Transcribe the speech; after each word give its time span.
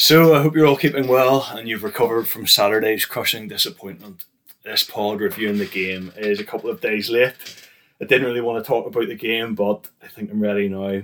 So 0.00 0.34
I 0.34 0.40
hope 0.40 0.56
you're 0.56 0.66
all 0.66 0.78
keeping 0.78 1.08
well 1.08 1.46
and 1.50 1.68
you've 1.68 1.84
recovered 1.84 2.26
from 2.26 2.46
Saturday's 2.46 3.04
crushing 3.04 3.48
disappointment. 3.48 4.24
This 4.64 4.82
pod 4.82 5.20
reviewing 5.20 5.58
the 5.58 5.66
game 5.66 6.10
is 6.16 6.40
a 6.40 6.44
couple 6.44 6.70
of 6.70 6.80
days 6.80 7.10
late. 7.10 7.34
I 8.00 8.06
didn't 8.06 8.26
really 8.26 8.40
want 8.40 8.64
to 8.64 8.66
talk 8.66 8.86
about 8.86 9.08
the 9.08 9.14
game, 9.14 9.54
but 9.54 9.88
I 10.02 10.06
think 10.06 10.30
I'm 10.30 10.40
ready 10.42 10.70
now. 10.70 11.02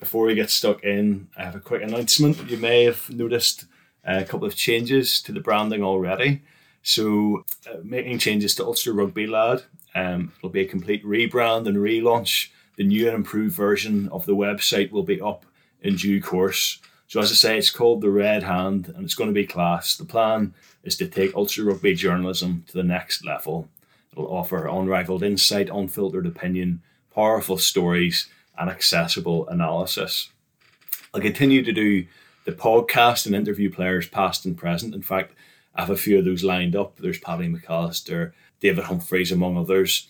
Before 0.00 0.26
we 0.26 0.34
get 0.34 0.50
stuck 0.50 0.82
in, 0.82 1.28
I 1.36 1.44
have 1.44 1.54
a 1.54 1.60
quick 1.60 1.84
announcement. 1.84 2.50
You 2.50 2.56
may 2.56 2.82
have 2.82 3.08
noticed 3.08 3.66
a 4.02 4.24
couple 4.24 4.48
of 4.48 4.56
changes 4.56 5.22
to 5.22 5.32
the 5.32 5.38
branding 5.38 5.84
already. 5.84 6.42
So, 6.82 7.44
uh, 7.70 7.78
making 7.84 8.18
changes 8.18 8.56
to 8.56 8.64
Ulster 8.64 8.94
Rugby 8.94 9.28
Lad. 9.28 9.62
Um, 9.94 10.32
it'll 10.38 10.50
be 10.50 10.62
a 10.62 10.68
complete 10.68 11.04
rebrand 11.04 11.68
and 11.68 11.76
relaunch. 11.76 12.48
The 12.78 12.82
new 12.82 13.06
and 13.06 13.14
improved 13.14 13.54
version 13.54 14.08
of 14.08 14.26
the 14.26 14.34
website 14.34 14.90
will 14.90 15.04
be 15.04 15.20
up 15.20 15.46
in 15.80 15.94
due 15.94 16.20
course. 16.20 16.80
So 17.14 17.20
as 17.20 17.30
I 17.30 17.34
say, 17.34 17.58
it's 17.58 17.70
called 17.70 18.00
the 18.00 18.10
Red 18.10 18.42
Hand, 18.42 18.88
and 18.88 19.04
it's 19.04 19.14
going 19.14 19.30
to 19.30 19.32
be 19.34 19.46
class. 19.46 19.94
The 19.94 20.04
plan 20.04 20.52
is 20.82 20.96
to 20.96 21.06
take 21.06 21.32
Ulster 21.36 21.62
Rugby 21.62 21.94
journalism 21.94 22.64
to 22.66 22.72
the 22.72 22.82
next 22.82 23.24
level. 23.24 23.68
It'll 24.10 24.26
offer 24.26 24.66
unrivaled 24.66 25.22
insight, 25.22 25.70
unfiltered 25.70 26.26
opinion, 26.26 26.82
powerful 27.14 27.56
stories, 27.56 28.26
and 28.58 28.68
accessible 28.68 29.48
analysis. 29.48 30.30
I'll 31.14 31.20
continue 31.20 31.62
to 31.62 31.70
do 31.70 32.04
the 32.46 32.50
podcast 32.50 33.26
and 33.26 33.36
interview 33.36 33.70
players 33.70 34.08
past 34.08 34.44
and 34.44 34.56
present. 34.56 34.92
In 34.92 35.02
fact, 35.02 35.34
I 35.76 35.82
have 35.82 35.90
a 35.90 35.96
few 35.96 36.18
of 36.18 36.24
those 36.24 36.42
lined 36.42 36.74
up. 36.74 36.96
There's 36.96 37.20
Paddy 37.20 37.46
McAllister, 37.46 38.32
David 38.58 38.86
Humphreys, 38.86 39.30
among 39.30 39.56
others. 39.56 40.08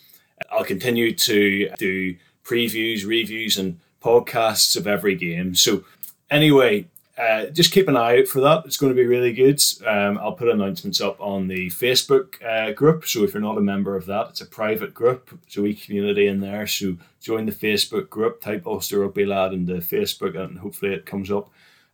I'll 0.50 0.64
continue 0.64 1.14
to 1.14 1.68
do 1.76 2.16
previews, 2.42 3.06
reviews, 3.06 3.58
and 3.58 3.78
podcasts 4.02 4.74
of 4.74 4.86
every 4.86 5.16
game. 5.16 5.54
So, 5.54 5.84
anyway, 6.30 6.86
uh, 7.16 7.46
just 7.46 7.72
keep 7.72 7.86
an 7.86 7.96
eye 7.96 8.18
out 8.18 8.26
for 8.26 8.40
that. 8.40 8.64
It's 8.66 8.76
going 8.76 8.90
to 8.92 9.00
be 9.00 9.06
really 9.06 9.32
good. 9.32 9.62
Um, 9.86 10.18
I'll 10.18 10.32
put 10.32 10.48
announcements 10.48 11.00
up 11.00 11.20
on 11.20 11.46
the 11.46 11.68
Facebook 11.70 12.44
uh, 12.44 12.72
group. 12.72 13.06
So 13.06 13.22
if 13.22 13.34
you're 13.34 13.40
not 13.40 13.58
a 13.58 13.62
member 13.62 13.94
of 13.94 14.06
that, 14.06 14.30
it's 14.30 14.40
a 14.40 14.46
private 14.46 14.92
group. 14.92 15.38
So 15.46 15.62
we 15.62 15.74
community 15.74 16.26
in 16.26 16.40
there. 16.40 16.66
So 16.66 16.96
join 17.20 17.46
the 17.46 17.52
Facebook 17.52 18.10
group, 18.10 18.40
type 18.40 18.66
Ulster 18.66 19.00
Rugby 19.00 19.26
Lad 19.26 19.52
into 19.52 19.74
Facebook, 19.74 20.36
and 20.36 20.58
hopefully 20.58 20.92
it 20.92 21.06
comes 21.06 21.30
up. 21.30 21.50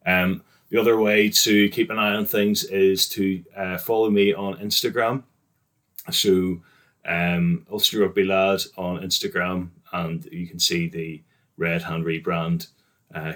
Um, 0.07 0.43
the 0.71 0.81
other 0.81 0.99
way 0.99 1.29
to 1.29 1.69
keep 1.69 1.91
an 1.91 1.99
eye 1.99 2.15
on 2.15 2.25
things 2.25 2.65
is 2.65 3.09
to 3.11 3.45
uh, 3.55 3.77
follow 3.77 4.09
me 4.09 4.33
on 4.33 4.57
Instagram. 4.57 5.25
So 6.11 6.63
um, 7.05 7.67
Ulster 7.71 8.01
Rugby 8.01 8.25
Lad 8.25 8.61
on 8.79 9.03
Instagram, 9.03 9.69
and 9.93 10.25
you 10.33 10.47
can 10.47 10.59
see 10.59 10.89
the 10.89 11.23
Red 11.59 11.83
Hand 11.83 12.05
rebrand 12.05 12.69
uh, 13.15 13.35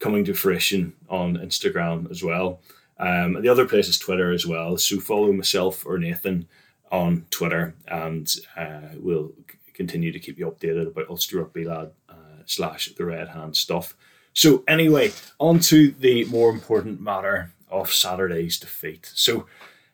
coming 0.00 0.24
to 0.24 0.34
fruition 0.34 0.94
on 1.08 1.36
Instagram 1.36 2.10
as 2.10 2.24
well. 2.24 2.60
Um, 2.98 3.40
the 3.40 3.48
other 3.48 3.66
place 3.66 3.88
is 3.88 3.98
Twitter 3.98 4.32
as 4.32 4.46
well. 4.46 4.76
So 4.76 4.98
follow 4.98 5.32
myself 5.32 5.86
or 5.86 5.98
Nathan 5.98 6.48
on 6.90 7.26
Twitter, 7.30 7.74
and 7.86 8.34
uh, 8.56 8.88
we'll 8.96 9.32
continue 9.74 10.12
to 10.12 10.18
keep 10.18 10.38
you 10.38 10.50
updated 10.50 10.88
about 10.88 11.08
Ulster 11.08 11.38
Rugby 11.38 11.64
Lad 11.64 11.92
uh, 12.08 12.42
slash 12.44 12.92
the 12.94 13.04
Red 13.04 13.28
Hand 13.28 13.56
stuff. 13.56 13.94
So 14.32 14.64
anyway, 14.66 15.12
on 15.38 15.60
to 15.60 15.92
the 15.92 16.24
more 16.24 16.50
important 16.50 17.00
matter 17.00 17.52
of 17.70 17.92
Saturday's 17.92 18.58
defeat. 18.58 19.10
So 19.14 19.46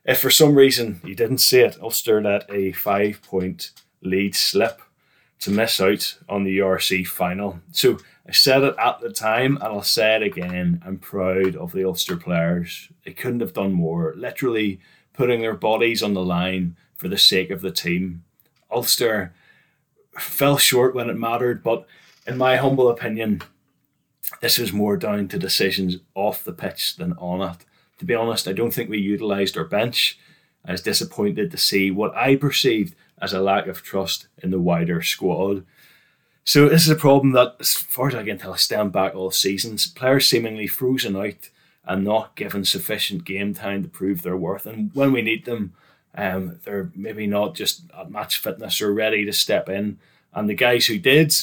if 0.03 0.19
for 0.19 0.29
some 0.29 0.55
reason 0.55 1.01
you 1.03 1.15
didn't 1.15 1.37
see 1.39 1.59
it, 1.59 1.77
Ulster 1.81 2.21
let 2.21 2.49
a 2.49 2.71
five 2.71 3.21
point 3.21 3.71
lead 4.01 4.35
slip 4.35 4.81
to 5.39 5.51
miss 5.51 5.79
out 5.79 6.17
on 6.27 6.43
the 6.43 6.59
URC 6.59 7.05
final. 7.05 7.59
So 7.71 7.99
I 8.27 8.31
said 8.31 8.63
it 8.63 8.75
at 8.77 8.99
the 8.99 9.11
time 9.11 9.55
and 9.57 9.65
I'll 9.65 9.83
say 9.83 10.15
it 10.15 10.23
again. 10.23 10.81
I'm 10.85 10.97
proud 10.97 11.55
of 11.55 11.71
the 11.71 11.85
Ulster 11.85 12.17
players. 12.17 12.89
They 13.05 13.13
couldn't 13.13 13.39
have 13.41 13.53
done 13.53 13.73
more, 13.73 14.13
literally 14.17 14.79
putting 15.13 15.41
their 15.41 15.55
bodies 15.55 16.03
on 16.03 16.13
the 16.13 16.23
line 16.23 16.75
for 16.95 17.07
the 17.07 17.17
sake 17.17 17.51
of 17.51 17.61
the 17.61 17.71
team. 17.71 18.23
Ulster 18.71 19.33
fell 20.17 20.57
short 20.57 20.95
when 20.95 21.09
it 21.09 21.17
mattered, 21.17 21.63
but 21.63 21.85
in 22.25 22.37
my 22.37 22.57
humble 22.57 22.89
opinion, 22.89 23.41
this 24.41 24.57
was 24.57 24.73
more 24.73 24.97
down 24.97 25.27
to 25.29 25.39
decisions 25.39 25.97
off 26.15 26.43
the 26.43 26.53
pitch 26.53 26.97
than 26.97 27.13
on 27.13 27.41
it. 27.49 27.57
To 27.99 28.05
be 28.05 28.15
honest, 28.15 28.47
I 28.47 28.53
don't 28.53 28.71
think 28.71 28.89
we 28.89 28.99
utilised 28.99 29.57
our 29.57 29.63
bench. 29.63 30.19
I 30.65 30.73
was 30.73 30.81
disappointed 30.81 31.49
to 31.51 31.57
see 31.57 31.91
what 31.91 32.15
I 32.15 32.35
perceived 32.35 32.95
as 33.21 33.33
a 33.33 33.41
lack 33.41 33.67
of 33.67 33.83
trust 33.83 34.27
in 34.41 34.51
the 34.51 34.59
wider 34.59 35.01
squad. 35.01 35.65
So 36.43 36.69
this 36.69 36.83
is 36.83 36.89
a 36.89 36.95
problem 36.95 37.33
that, 37.33 37.55
as 37.59 37.73
far 37.73 38.07
as 38.07 38.15
I 38.15 38.23
can 38.23 38.37
tell, 38.37 38.55
stand 38.55 38.91
back 38.91 39.15
all 39.15 39.31
seasons. 39.31 39.87
Players 39.87 40.29
seemingly 40.29 40.67
frozen 40.67 41.15
out 41.15 41.49
and 41.85 42.03
not 42.03 42.35
given 42.35 42.63
sufficient 42.63 43.25
game 43.25 43.53
time 43.53 43.83
to 43.83 43.89
prove 43.89 44.21
their 44.21 44.37
worth. 44.37 44.65
And 44.65 44.91
when 44.93 45.11
we 45.11 45.21
need 45.21 45.45
them, 45.45 45.73
um, 46.15 46.59
they're 46.63 46.91
maybe 46.95 47.27
not 47.27 47.53
just 47.55 47.83
at 47.97 48.11
match 48.11 48.37
fitness 48.37 48.81
or 48.81 48.93
ready 48.93 49.25
to 49.25 49.33
step 49.33 49.67
in. 49.67 49.99
And 50.33 50.49
the 50.49 50.53
guys 50.53 50.85
who 50.85 50.99
did 50.99 51.33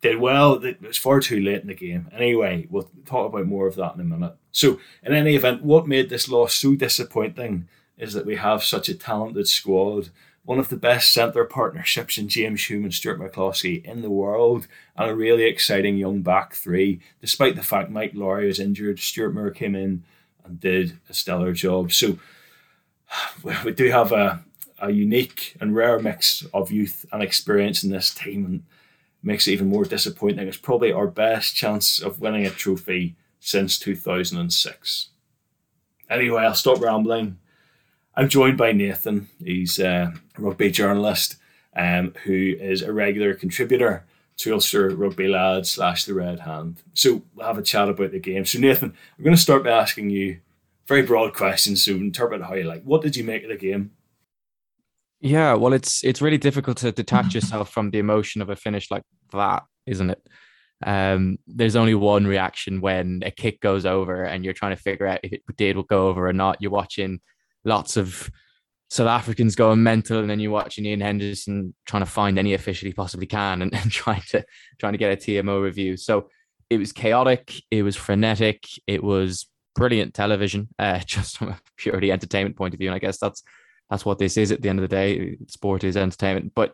did 0.00 0.18
well. 0.18 0.64
It 0.64 0.80
was 0.80 0.96
far 0.96 1.20
too 1.20 1.40
late 1.40 1.62
in 1.62 1.68
the 1.68 1.74
game. 1.74 2.08
Anyway, 2.12 2.66
we'll 2.70 2.88
talk 3.04 3.32
about 3.32 3.46
more 3.46 3.66
of 3.66 3.76
that 3.76 3.94
in 3.94 4.00
a 4.00 4.04
minute. 4.04 4.34
So, 4.52 4.78
in 5.02 5.12
any 5.12 5.34
event, 5.34 5.62
what 5.62 5.86
made 5.86 6.08
this 6.08 6.28
loss 6.28 6.54
so 6.54 6.74
disappointing 6.74 7.68
is 7.98 8.12
that 8.12 8.26
we 8.26 8.36
have 8.36 8.62
such 8.62 8.88
a 8.88 8.94
talented 8.94 9.48
squad 9.48 10.10
one 10.46 10.60
of 10.60 10.68
the 10.68 10.76
best 10.76 11.12
centre 11.12 11.44
partnerships 11.44 12.16
in 12.16 12.28
James 12.28 12.64
Hume 12.70 12.84
and 12.84 12.94
Stuart 12.94 13.18
McCloskey 13.18 13.84
in 13.84 14.00
the 14.00 14.10
world, 14.10 14.68
and 14.96 15.10
a 15.10 15.14
really 15.14 15.42
exciting 15.42 15.98
young 15.98 16.22
back 16.22 16.54
three. 16.54 17.00
Despite 17.20 17.56
the 17.56 17.64
fact 17.64 17.90
Mike 17.90 18.12
Lowry 18.14 18.46
was 18.46 18.60
injured, 18.60 19.00
Stuart 19.00 19.34
Moore 19.34 19.50
came 19.50 19.74
in 19.74 20.04
and 20.44 20.60
did 20.60 20.98
a 21.10 21.14
stellar 21.14 21.52
job. 21.52 21.92
So 21.92 22.18
we 23.64 23.72
do 23.72 23.90
have 23.90 24.12
a, 24.12 24.44
a 24.78 24.92
unique 24.92 25.56
and 25.60 25.74
rare 25.74 25.98
mix 25.98 26.46
of 26.54 26.70
youth 26.70 27.04
and 27.12 27.24
experience 27.24 27.82
in 27.82 27.90
this 27.90 28.14
team, 28.14 28.46
and 28.46 28.62
makes 29.24 29.48
it 29.48 29.52
even 29.52 29.68
more 29.68 29.84
disappointing. 29.84 30.46
It's 30.46 30.56
probably 30.56 30.92
our 30.92 31.08
best 31.08 31.56
chance 31.56 32.00
of 32.00 32.20
winning 32.20 32.46
a 32.46 32.50
trophy 32.50 33.16
since 33.40 33.80
2006. 33.80 35.08
Anyway, 36.08 36.42
I'll 36.42 36.54
stop 36.54 36.80
rambling 36.80 37.38
I'm 38.16 38.28
joined 38.28 38.56
by 38.56 38.72
Nathan. 38.72 39.28
He's 39.44 39.78
a 39.78 40.14
rugby 40.38 40.70
journalist 40.70 41.36
um, 41.76 42.14
who 42.24 42.54
is 42.58 42.80
a 42.80 42.92
regular 42.92 43.34
contributor 43.34 44.06
to 44.38 44.54
Ulster 44.54 44.88
Rugby 44.90 45.28
Lad 45.28 45.66
slash 45.66 46.04
the 46.04 46.14
Red 46.14 46.40
Hand. 46.40 46.82
So 46.94 47.22
we'll 47.34 47.46
have 47.46 47.58
a 47.58 47.62
chat 47.62 47.88
about 47.88 48.12
the 48.12 48.18
game. 48.18 48.44
So 48.46 48.58
Nathan, 48.58 48.94
I'm 49.18 49.24
going 49.24 49.36
to 49.36 49.40
start 49.42 49.64
by 49.64 49.70
asking 49.70 50.10
you 50.10 50.40
very 50.86 51.02
broad 51.02 51.34
questions. 51.34 51.84
So 51.84 51.92
interpret 51.92 52.42
how 52.42 52.54
you 52.54 52.64
like. 52.64 52.82
What 52.84 53.02
did 53.02 53.16
you 53.16 53.24
make 53.24 53.42
of 53.42 53.50
the 53.50 53.56
game? 53.56 53.92
Yeah, 55.20 55.54
well, 55.54 55.72
it's 55.72 56.04
it's 56.04 56.20
really 56.20 56.38
difficult 56.38 56.76
to 56.78 56.92
detach 56.92 57.34
yourself 57.34 57.70
from 57.70 57.90
the 57.90 57.98
emotion 57.98 58.42
of 58.42 58.50
a 58.50 58.56
finish 58.56 58.90
like 58.90 59.02
that, 59.32 59.64
isn't 59.86 60.10
it? 60.10 60.22
Um, 60.84 61.38
there's 61.46 61.74
only 61.74 61.94
one 61.94 62.26
reaction 62.26 62.82
when 62.82 63.22
a 63.24 63.30
kick 63.30 63.60
goes 63.60 63.86
over 63.86 64.24
and 64.24 64.44
you're 64.44 64.52
trying 64.52 64.76
to 64.76 64.82
figure 64.82 65.06
out 65.06 65.20
if 65.22 65.32
it 65.32 65.42
did 65.56 65.76
go 65.88 66.08
over 66.08 66.28
or 66.28 66.34
not. 66.34 66.60
You're 66.60 66.70
watching 66.70 67.20
lots 67.66 67.98
of 67.98 68.30
South 68.88 69.08
Africans 69.08 69.56
going 69.56 69.82
mental, 69.82 70.20
and 70.20 70.30
then 70.30 70.40
you're 70.40 70.52
watching 70.52 70.86
Ian 70.86 71.00
Henderson 71.00 71.74
trying 71.86 72.04
to 72.04 72.10
find 72.10 72.38
any 72.38 72.54
official 72.54 72.86
he 72.86 72.92
possibly 72.92 73.26
can 73.26 73.60
and, 73.60 73.74
and 73.74 73.90
trying 73.90 74.22
to 74.28 74.44
trying 74.78 74.92
to 74.92 74.98
get 74.98 75.12
a 75.12 75.16
TMO 75.16 75.62
review. 75.62 75.96
So 75.96 76.30
it 76.70 76.78
was 76.78 76.92
chaotic, 76.92 77.52
it 77.70 77.82
was 77.82 77.96
frenetic, 77.96 78.64
it 78.86 79.02
was 79.02 79.48
brilliant 79.74 80.14
television, 80.14 80.68
uh, 80.78 81.00
just 81.00 81.38
from 81.38 81.48
a 81.48 81.60
purely 81.76 82.10
entertainment 82.10 82.56
point 82.56 82.74
of 82.74 82.78
view. 82.78 82.88
And 82.88 82.94
I 82.94 83.00
guess 83.00 83.18
that's 83.18 83.42
that's 83.90 84.04
what 84.04 84.18
this 84.18 84.36
is 84.36 84.50
at 84.52 84.62
the 84.62 84.68
end 84.68 84.78
of 84.78 84.88
the 84.88 84.96
day. 84.96 85.36
Sport 85.48 85.84
is 85.84 85.96
entertainment. 85.96 86.52
But 86.54 86.72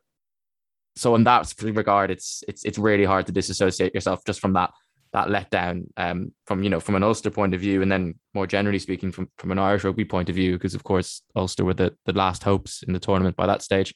so 0.96 1.14
in 1.14 1.24
that 1.24 1.52
regard, 1.62 2.10
it's 2.10 2.44
it's 2.46 2.64
it's 2.64 2.78
really 2.78 3.04
hard 3.04 3.26
to 3.26 3.32
disassociate 3.32 3.94
yourself 3.94 4.22
just 4.26 4.40
from 4.40 4.52
that 4.52 4.70
that 5.12 5.28
letdown 5.28 5.84
um, 5.96 6.32
from 6.46 6.62
you 6.62 6.70
know 6.70 6.80
from 6.80 6.94
an 6.94 7.02
Ulster 7.02 7.30
point 7.30 7.54
of 7.54 7.60
view, 7.60 7.82
and 7.82 7.92
then 7.92 8.14
more 8.34 8.46
generally 8.46 8.78
speaking 8.78 9.12
from 9.12 9.28
from 9.36 9.52
an 9.52 9.58
Irish 9.58 9.84
rugby 9.84 10.04
point 10.04 10.28
of 10.28 10.34
view, 10.34 10.52
because 10.52 10.74
of 10.74 10.84
course 10.84 11.22
Ulster 11.36 11.64
were 11.64 11.74
the, 11.74 11.94
the 12.06 12.12
last 12.12 12.42
hopes 12.42 12.82
in 12.82 12.92
the 12.92 13.00
tournament 13.00 13.36
by 13.36 13.46
that 13.46 13.62
stage. 13.62 13.94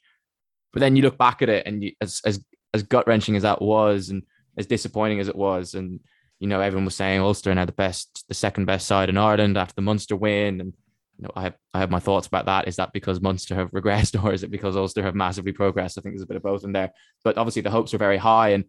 But 0.72 0.80
then 0.80 0.94
you 0.94 1.02
look 1.02 1.16
back 1.16 1.42
at 1.42 1.48
it, 1.48 1.66
and 1.66 1.82
you, 1.82 1.92
as 2.00 2.20
as 2.24 2.44
as 2.74 2.82
gut 2.82 3.06
wrenching 3.06 3.36
as 3.36 3.42
that 3.42 3.62
was, 3.62 4.10
and 4.10 4.22
as 4.58 4.66
disappointing 4.66 5.20
as 5.20 5.28
it 5.28 5.36
was, 5.36 5.74
and 5.74 6.00
you 6.38 6.46
know 6.46 6.60
everyone 6.60 6.84
was 6.84 6.94
saying 6.94 7.20
Ulster 7.20 7.54
now 7.54 7.64
the 7.64 7.72
best, 7.72 8.24
the 8.28 8.34
second 8.34 8.66
best 8.66 8.86
side 8.86 9.08
in 9.08 9.16
Ireland 9.16 9.56
after 9.56 9.74
the 9.74 9.82
Munster 9.82 10.16
win, 10.16 10.60
and 10.60 10.74
you 11.18 11.22
know 11.22 11.30
I 11.34 11.44
have 11.44 11.54
I 11.72 11.78
have 11.78 11.90
my 11.90 12.00
thoughts 12.00 12.26
about 12.26 12.44
that. 12.44 12.68
Is 12.68 12.76
that 12.76 12.92
because 12.92 13.22
Munster 13.22 13.54
have 13.54 13.70
regressed, 13.72 14.22
or 14.22 14.34
is 14.34 14.42
it 14.42 14.50
because 14.50 14.76
Ulster 14.76 15.02
have 15.02 15.14
massively 15.14 15.52
progressed? 15.52 15.96
I 15.96 16.02
think 16.02 16.14
there's 16.14 16.24
a 16.24 16.26
bit 16.26 16.36
of 16.36 16.42
both 16.42 16.64
in 16.64 16.72
there. 16.72 16.92
But 17.24 17.38
obviously 17.38 17.62
the 17.62 17.70
hopes 17.70 17.94
were 17.94 17.98
very 17.98 18.18
high, 18.18 18.50
and 18.50 18.66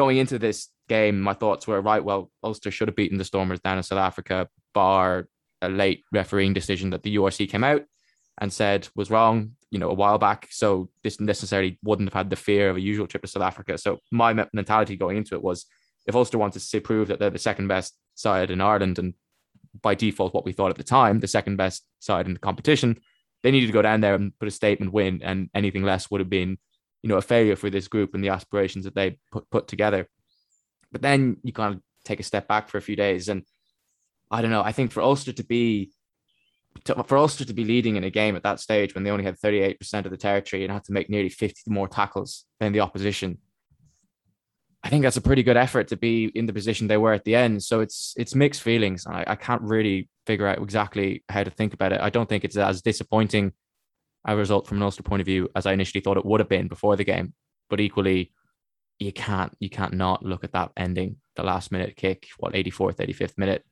going 0.00 0.16
into 0.16 0.38
this 0.38 0.68
game, 0.88 1.20
my 1.20 1.34
thoughts 1.34 1.66
were 1.66 1.78
right. 1.82 2.02
Well, 2.02 2.30
Ulster 2.42 2.70
should 2.70 2.88
have 2.88 2.96
beaten 2.96 3.18
the 3.18 3.24
Stormers 3.24 3.60
down 3.60 3.76
in 3.76 3.82
South 3.82 3.98
Africa, 3.98 4.48
bar 4.72 5.28
a 5.60 5.68
late 5.68 6.04
refereeing 6.10 6.54
decision 6.54 6.88
that 6.88 7.02
the 7.02 7.16
URC 7.16 7.50
came 7.50 7.62
out 7.62 7.82
and 8.40 8.50
said 8.50 8.88
was 8.94 9.10
wrong, 9.10 9.56
you 9.70 9.78
know, 9.78 9.90
a 9.90 9.94
while 9.94 10.16
back. 10.16 10.48
So 10.50 10.88
this 11.04 11.20
necessarily 11.20 11.78
wouldn't 11.84 12.08
have 12.08 12.14
had 12.14 12.30
the 12.30 12.36
fear 12.36 12.70
of 12.70 12.76
a 12.76 12.80
usual 12.80 13.06
trip 13.06 13.20
to 13.24 13.28
South 13.28 13.42
Africa. 13.42 13.76
So 13.76 13.98
my 14.10 14.32
mentality 14.54 14.96
going 14.96 15.18
into 15.18 15.34
it 15.34 15.42
was, 15.42 15.66
if 16.06 16.16
Ulster 16.16 16.38
wanted 16.38 16.62
to 16.62 16.80
prove 16.80 17.08
that 17.08 17.18
they're 17.18 17.28
the 17.28 17.38
second 17.38 17.68
best 17.68 17.94
side 18.14 18.50
in 18.50 18.62
Ireland 18.62 18.98
and 18.98 19.12
by 19.82 19.94
default 19.94 20.32
what 20.32 20.46
we 20.46 20.52
thought 20.52 20.70
at 20.70 20.78
the 20.78 20.82
time, 20.82 21.20
the 21.20 21.26
second 21.26 21.56
best 21.56 21.84
side 21.98 22.24
in 22.24 22.32
the 22.32 22.40
competition. 22.40 22.98
They 23.42 23.50
needed 23.50 23.66
to 23.66 23.74
go 23.74 23.82
down 23.82 24.00
there 24.00 24.14
and 24.14 24.32
put 24.38 24.48
a 24.48 24.50
statement 24.50 24.94
win, 24.94 25.20
and 25.22 25.50
anything 25.54 25.82
less 25.82 26.10
would 26.10 26.22
have 26.22 26.30
been, 26.30 26.56
you 27.02 27.08
know, 27.08 27.16
a 27.16 27.22
failure 27.22 27.56
for 27.56 27.70
this 27.70 27.88
group 27.88 28.14
and 28.14 28.22
the 28.22 28.28
aspirations 28.28 28.84
that 28.84 28.94
they 28.94 29.18
put 29.30 29.48
put 29.50 29.68
together. 29.68 30.08
But 30.92 31.02
then 31.02 31.36
you 31.42 31.52
kind 31.52 31.74
of 31.74 31.80
take 32.04 32.20
a 32.20 32.24
step 32.24 32.48
back 32.48 32.68
for 32.68 32.78
a 32.78 32.82
few 32.82 32.96
days, 32.96 33.28
and 33.28 33.42
I 34.30 34.42
don't 34.42 34.50
know. 34.50 34.62
I 34.62 34.72
think 34.72 34.92
for 34.92 35.02
Ulster 35.02 35.32
to 35.32 35.44
be 35.44 35.92
to, 36.84 37.02
for 37.04 37.18
Ulster 37.18 37.44
to 37.44 37.54
be 37.54 37.64
leading 37.64 37.96
in 37.96 38.04
a 38.04 38.10
game 38.10 38.36
at 38.36 38.42
that 38.44 38.60
stage 38.60 38.94
when 38.94 39.04
they 39.04 39.10
only 39.10 39.24
had 39.24 39.38
38% 39.38 40.04
of 40.04 40.10
the 40.10 40.16
territory 40.16 40.62
and 40.62 40.72
had 40.72 40.84
to 40.84 40.92
make 40.92 41.10
nearly 41.10 41.28
50 41.28 41.62
more 41.70 41.88
tackles 41.88 42.44
than 42.60 42.72
the 42.72 42.80
opposition 42.80 43.38
I 44.82 44.88
think 44.88 45.02
that's 45.02 45.16
a 45.16 45.22
pretty 45.22 45.42
good 45.42 45.56
effort 45.56 45.88
to 45.88 45.96
be 45.96 46.26
in 46.34 46.46
the 46.46 46.52
position 46.52 46.86
they 46.86 46.96
were 46.96 47.12
at 47.12 47.24
the 47.24 47.34
end. 47.34 47.62
So 47.62 47.80
it's 47.80 48.14
it's 48.16 48.34
mixed 48.34 48.62
feelings. 48.62 49.06
I, 49.06 49.24
I 49.26 49.36
can't 49.36 49.62
really 49.62 50.08
figure 50.26 50.46
out 50.46 50.58
exactly 50.58 51.22
how 51.28 51.44
to 51.44 51.50
think 51.50 51.74
about 51.74 51.92
it. 51.92 52.00
I 52.00 52.08
don't 52.08 52.28
think 52.28 52.44
it's 52.44 52.56
as 52.56 52.80
disappointing 52.80 53.52
a 54.24 54.36
result 54.36 54.66
from 54.66 54.78
an 54.78 54.82
Ulster 54.82 55.02
point 55.02 55.20
of 55.20 55.26
view 55.26 55.48
as 55.54 55.66
I 55.66 55.72
initially 55.72 56.00
thought 56.00 56.16
it 56.16 56.26
would 56.26 56.40
have 56.40 56.48
been 56.48 56.68
before 56.68 56.96
the 56.96 57.04
game. 57.04 57.34
But 57.68 57.80
equally, 57.80 58.32
you 58.98 59.12
can't 59.12 59.56
you 59.60 59.70
can't 59.70 59.94
not 59.94 60.24
look 60.24 60.44
at 60.44 60.52
that 60.52 60.72
ending, 60.76 61.16
the 61.36 61.42
last 61.42 61.72
minute 61.72 61.96
kick, 61.96 62.28
what 62.38 62.52
84th, 62.52 62.96
85th 62.96 63.38
minute, 63.38 63.64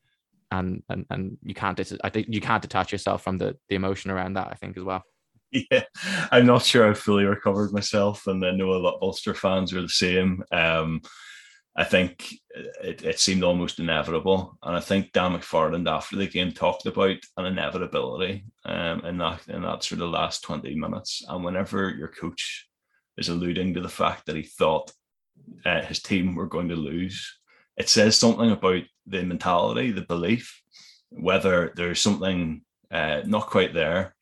and 0.51 0.83
and 0.89 1.05
and 1.11 1.39
you 1.43 1.55
can't. 1.55 1.81
I 2.03 2.09
think 2.09 2.27
you 2.31 2.41
can't 2.41 2.63
detach 2.63 2.93
yourself 2.93 3.23
from 3.23 3.39
the 3.39 3.57
the 3.69 3.77
emotion 3.77 4.11
around 4.11 4.35
that. 4.35 4.49
I 4.51 4.55
think 4.55 4.77
as 4.77 4.85
well. 4.85 5.05
yeah, 5.71 5.85
I'm 6.31 6.47
not 6.47 6.65
sure 6.65 6.89
I've 6.89 6.99
fully 6.99 7.25
recovered 7.25 7.73
myself, 7.73 8.27
and 8.27 8.45
I 8.45 8.51
know 8.53 8.71
a 8.71 8.77
lot 8.77 8.97
of 8.97 9.03
Ulster 9.03 9.35
fans 9.35 9.73
are 9.75 9.83
the 9.83 9.89
same. 9.89 10.43
Um, 10.53 11.03
I 11.79 11.85
think 11.85 12.35
it, 12.83 13.03
it 13.05 13.21
seemed 13.21 13.45
almost 13.45 13.79
inevitable, 13.79 14.59
and 14.65 14.77
I 14.77 14.81
think 14.81 15.13
Dan 15.13 15.33
McFarland 15.33 15.89
after 15.89 16.17
the 16.17 16.27
game 16.27 16.51
talked 16.51 16.87
about 16.87 17.19
an 17.37 17.47
inevitability 17.47 18.45
um, 18.65 19.05
in 19.07 19.19
that 19.19 19.47
in 19.49 19.63
that 19.63 19.85
sort 19.85 20.01
of 20.01 20.11
last 20.11 20.43
twenty 20.43 20.75
minutes. 20.75 21.23
And 21.29 21.45
whenever 21.45 21.91
your 21.91 22.09
coach 22.09 22.67
is 23.17 23.29
alluding 23.29 23.75
to 23.75 23.81
the 23.81 23.89
fact 23.89 24.27
that 24.27 24.35
he 24.35 24.43
thought 24.43 24.91
uh, 25.65 25.83
his 25.83 26.03
team 26.03 26.35
were 26.35 26.49
going 26.49 26.69
to 26.71 26.77
lose, 26.91 27.39
it 27.77 27.89
says 27.89 28.17
something 28.19 28.51
about 28.51 28.83
the 29.07 29.23
mentality, 29.23 29.93
the 29.93 30.03
belief, 30.03 30.61
whether 31.11 31.73
there's 31.77 32.01
something 32.01 32.63
uh, 32.91 33.21
not 33.25 33.47
quite 33.47 33.73
there 33.73 34.17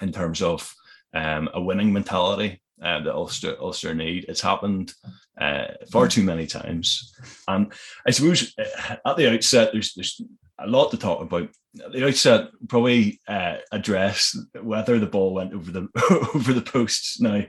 in 0.00 0.12
terms 0.12 0.40
of 0.40 0.74
um, 1.12 1.50
a 1.52 1.60
winning 1.60 1.92
mentality 1.92 2.62
uh, 2.82 3.00
that 3.02 3.14
Ulster, 3.14 3.54
Ulster 3.60 3.94
need. 3.94 4.24
It's 4.28 4.40
happened 4.40 4.94
uh, 5.38 5.66
far 5.90 6.08
too 6.08 6.22
many 6.22 6.46
times. 6.46 7.14
And 7.48 7.72
I 8.06 8.10
suppose 8.10 8.54
uh, 8.58 8.96
at 9.06 9.16
the 9.16 9.32
outset, 9.32 9.70
there's, 9.72 9.94
there's 9.94 10.20
a 10.58 10.66
lot 10.66 10.90
to 10.90 10.96
talk 10.96 11.22
about. 11.22 11.48
At 11.84 11.92
the 11.92 12.06
outset, 12.06 12.48
probably 12.68 13.20
uh, 13.28 13.58
address 13.70 14.36
whether 14.60 14.98
the 14.98 15.06
ball 15.06 15.34
went 15.34 15.54
over 15.54 15.70
the 15.70 15.88
over 16.34 16.52
the 16.52 16.62
posts. 16.62 17.20
Now, 17.20 17.42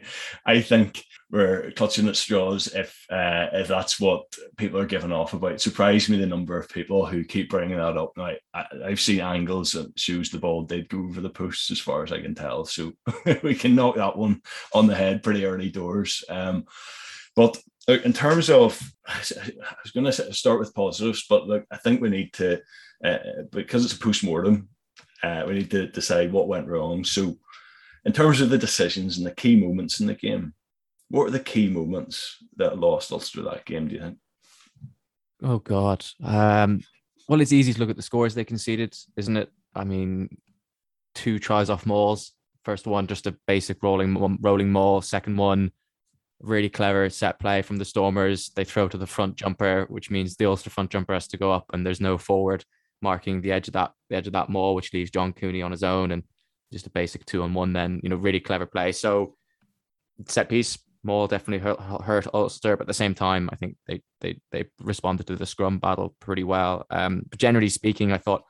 I 0.46 0.62
think 0.62 1.04
we're 1.32 1.72
clutching 1.72 2.08
at 2.08 2.16
straws 2.16 2.68
if 2.68 3.06
uh, 3.10 3.48
if 3.54 3.68
that's 3.68 4.00
what 4.00 4.26
people 4.58 4.80
are 4.80 4.86
giving 4.86 5.12
off 5.12 5.34
about. 5.34 5.54
It 5.54 5.62
surprised 5.62 6.10
me 6.10 6.18
the 6.18 6.28
number 6.28 6.58
of 6.58 6.70
people 6.70 7.06
who 7.06 7.24
keep 7.24 7.50
bringing 7.50 7.78
that 7.78 7.98
up. 7.98 8.12
Now 8.16 8.34
I, 8.54 8.66
have 8.88 9.00
seen 9.00 9.22
angles 9.22 9.72
that 9.72 9.98
shows 9.98 10.30
the 10.30 10.38
ball 10.38 10.64
did 10.64 10.90
go 10.90 11.00
over 11.00 11.22
the 11.22 11.30
posts 11.30 11.72
as 11.72 11.80
far 11.80 12.04
as 12.04 12.12
I 12.12 12.22
can 12.22 12.36
tell, 12.36 12.66
so 12.66 12.94
we 13.44 13.56
can 13.56 13.76
knock 13.76 13.96
that 13.96 14.18
one 14.18 14.42
on 14.74 14.88
the 14.88 14.96
head 14.96 15.24
pretty 15.24 15.46
early 15.46 15.72
doors. 15.72 16.24
Um, 16.30 16.66
but 17.36 17.58
in 17.88 18.14
terms 18.14 18.50
of, 18.50 18.82
I 19.08 19.20
was 19.84 19.92
going 19.94 20.06
to 20.06 20.34
start 20.34 20.60
with 20.60 20.74
positives, 20.74 21.26
but 21.30 21.48
look, 21.48 21.66
I 21.72 21.78
think 21.78 22.02
we 22.02 22.10
need 22.10 22.34
to 22.34 22.62
uh, 23.04 23.18
because 23.52 23.84
it's 23.84 23.96
a 23.96 24.00
post 24.00 24.24
mortem. 24.24 24.70
Uh, 25.24 25.44
we 25.48 25.54
need 25.54 25.72
to 25.72 25.88
decide 25.88 26.32
what 26.32 26.48
went 26.48 26.68
wrong. 26.68 27.04
So, 27.04 27.38
in 28.06 28.14
terms 28.14 28.42
of 28.42 28.50
the 28.50 28.58
decisions 28.58 29.18
and 29.18 29.26
the 29.26 29.36
key 29.36 29.56
moments 29.56 30.00
in 30.00 30.08
the 30.08 30.16
game, 30.16 30.54
what 31.10 31.24
were 31.24 31.32
the 31.32 31.40
key 31.40 31.68
moments 31.68 32.38
that 32.56 32.80
lost 32.80 33.12
Ulster 33.12 33.44
that 33.44 33.66
game? 33.66 33.88
Do 33.88 33.96
you 33.96 34.02
think? 34.02 34.18
Oh 35.44 35.60
God. 35.60 36.06
Um, 36.24 36.82
well, 37.28 37.42
it's 37.42 37.54
easy 37.54 37.74
to 37.74 37.80
look 37.80 37.90
at 37.90 37.96
the 37.96 38.02
scores 38.02 38.34
they 38.34 38.44
conceded, 38.44 38.96
isn't 39.16 39.38
it? 39.38 39.52
I 39.76 39.84
mean, 39.84 40.30
two 41.14 41.40
tries 41.40 41.70
off 41.70 41.86
mauls. 41.86 42.34
First 42.64 42.88
one, 42.88 43.08
just 43.08 43.28
a 43.28 43.38
basic 43.48 43.82
rolling 43.82 44.38
rolling 44.42 44.72
maul. 44.72 45.02
Second 45.02 45.38
one, 45.38 45.72
really 46.42 46.70
clever 46.70 47.10
set 47.10 47.40
play 47.40 47.62
from 47.62 47.78
the 47.78 47.86
Stormers. 47.86 48.50
They 48.56 48.64
throw 48.64 48.88
to 48.88 48.98
the 48.98 49.08
front 49.08 49.36
jumper, 49.36 49.86
which 49.90 50.10
means 50.10 50.36
the 50.36 50.46
Ulster 50.46 50.70
front 50.70 50.92
jumper 50.92 51.14
has 51.14 51.28
to 51.30 51.38
go 51.38 51.52
up, 51.52 51.66
and 51.74 51.86
there's 51.86 52.02
no 52.02 52.18
forward 52.18 52.66
marking 53.02 53.42
the 53.42 53.52
edge 53.52 53.68
of 53.68 53.74
that 53.74 53.92
the 54.10 54.16
edge 54.16 54.28
of 54.28 54.34
that 54.34 54.50
maul, 54.50 54.76
which 54.76 54.94
leaves 54.94 55.12
John 55.12 55.34
Cooney 55.34 55.62
on 55.62 55.72
his 55.72 55.84
own, 55.84 56.12
and 56.12 56.24
just 56.72 56.88
a 56.88 56.92
basic 56.92 57.26
two 57.26 57.44
on 57.44 57.54
one. 57.54 57.74
Then 57.74 58.00
you 58.04 58.10
know, 58.10 58.16
really 58.16 58.40
clever 58.40 58.66
play. 58.66 58.92
So 58.92 59.36
set 60.28 60.50
piece, 60.50 60.78
Maul 61.04 61.28
definitely 61.28 61.64
hurt, 61.64 61.80
hurt 62.04 62.28
Ulster, 62.34 62.78
but 62.78 62.84
at 62.84 62.88
the 62.88 62.94
same 62.94 63.16
time, 63.16 63.50
I 63.52 63.56
think 63.56 63.76
they 63.88 64.02
they 64.20 64.40
they 64.52 64.66
responded 64.80 65.28
to 65.28 65.36
the 65.36 65.46
scrum 65.46 65.80
battle 65.80 66.16
pretty 66.20 66.44
well. 66.44 66.86
Um, 66.90 67.24
but 67.30 67.40
generally 67.40 67.70
speaking, 67.70 68.12
I 68.12 68.18
thought 68.18 68.44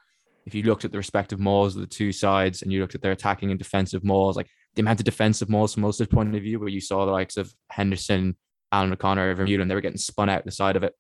if 0.46 0.56
you 0.56 0.64
looked 0.64 0.86
at 0.86 0.92
the 0.92 0.98
respective 0.98 1.40
mauls 1.40 1.76
of 1.76 1.82
the 1.82 1.88
two 1.88 2.12
sides 2.12 2.62
and 2.62 2.72
you 2.72 2.82
looked 2.82 2.96
at 2.96 3.02
their 3.02 3.12
attacking 3.12 3.52
and 3.52 3.60
defensive 3.60 4.04
mauls, 4.04 4.36
like 4.36 4.50
the 4.76 4.82
amount 4.82 5.00
of 5.00 5.06
defensive 5.06 5.50
mauls 5.50 5.74
from 5.74 5.86
Ulster's 5.86 6.08
point 6.08 6.36
of 6.36 6.42
view, 6.42 6.60
where 6.60 6.70
you 6.70 6.82
saw 6.82 7.06
the 7.06 7.12
likes 7.12 7.38
of 7.38 7.54
Henderson, 7.70 8.38
Alan 8.72 8.94
O'Connor, 8.94 9.36
Vermeulen, 9.36 9.68
they 9.68 9.76
were 9.76 9.82
getting 9.82 9.98
spun 9.98 10.30
out 10.30 10.46
the 10.46 10.52
side 10.52 10.76
of 10.76 10.84
it. 10.84 10.94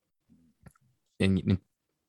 And 1.19 1.59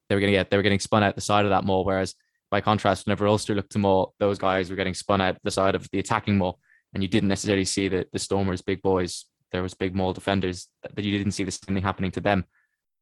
they 0.09 0.15
were 0.15 0.21
to 0.21 0.31
get 0.31 0.51
they 0.51 0.57
were 0.57 0.63
getting 0.63 0.81
spun 0.81 1.03
out 1.03 1.15
the 1.15 1.21
side 1.21 1.45
of 1.45 1.51
that 1.51 1.65
maul, 1.65 1.85
whereas 1.85 2.15
by 2.51 2.61
contrast, 2.61 3.07
whenever 3.07 3.27
Ulster 3.27 3.55
looked 3.55 3.73
to 3.73 3.79
maul, 3.79 4.15
those 4.19 4.39
guys 4.39 4.71
were 4.71 4.77
getting 4.77 4.95
spun 4.95 5.21
out 5.21 5.37
the 5.43 5.51
side 5.51 5.75
of 5.75 5.89
the 5.91 5.99
attacking 5.99 6.39
maul, 6.39 6.59
and 6.95 7.03
you 7.03 7.09
didn't 7.09 7.29
necessarily 7.29 7.65
see 7.65 7.89
the 7.89 8.07
the 8.13 8.19
Stormers' 8.19 8.63
big 8.63 8.83
boys 8.83 9.27
there 9.53 9.63
was 9.63 9.75
big 9.75 9.95
maul 9.95 10.13
defenders 10.13 10.69
that 10.83 11.05
you 11.05 11.17
didn't 11.17 11.33
see 11.33 11.45
the 11.45 11.51
same 11.51 11.75
thing 11.75 11.83
happening 11.83 12.11
to 12.11 12.21
them. 12.21 12.45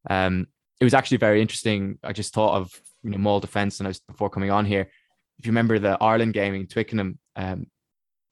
Um, 0.09 0.49
it 0.81 0.85
was 0.85 0.95
actually 0.95 1.19
very 1.19 1.41
interesting. 1.41 1.99
I 2.03 2.13
just 2.13 2.35
thought 2.35 2.57
of 2.57 2.73
you 3.03 3.11
know 3.11 3.19
maul 3.19 3.41
defense, 3.41 3.81
and 3.81 3.87
I 3.87 3.91
was 3.91 4.01
before 4.01 4.31
coming 4.31 4.51
on 4.51 4.67
here. 4.67 4.91
If 5.39 5.47
you 5.47 5.53
remember 5.53 5.79
the 5.79 5.97
Ireland 6.01 6.35
game 6.35 6.55
in 6.55 6.67
Twickenham, 6.67 7.19
um, 7.37 7.67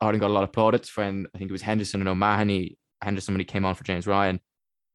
Ireland 0.00 0.20
got 0.20 0.30
a 0.30 0.34
lot 0.34 0.44
of 0.44 0.52
plaudits 0.52 0.96
when 0.96 1.26
I 1.34 1.38
think 1.38 1.50
it 1.50 1.52
was 1.52 1.62
Henderson 1.62 2.00
and 2.00 2.08
O'Mahony. 2.08 2.78
Henderson 3.02 3.34
when 3.34 3.40
he 3.40 3.44
came 3.44 3.64
on 3.64 3.74
for 3.74 3.84
James 3.84 4.06
Ryan, 4.06 4.40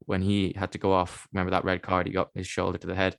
when 0.06 0.22
he 0.22 0.54
had 0.58 0.72
to 0.74 0.78
go 0.78 0.92
off. 0.92 1.28
Remember 1.34 1.52
that 1.52 1.64
red 1.64 1.82
card? 1.82 2.08
He 2.08 2.14
got 2.14 2.30
his 2.36 2.48
shoulder 2.48 2.78
to 2.78 2.88
the 2.88 2.96
head. 2.96 3.18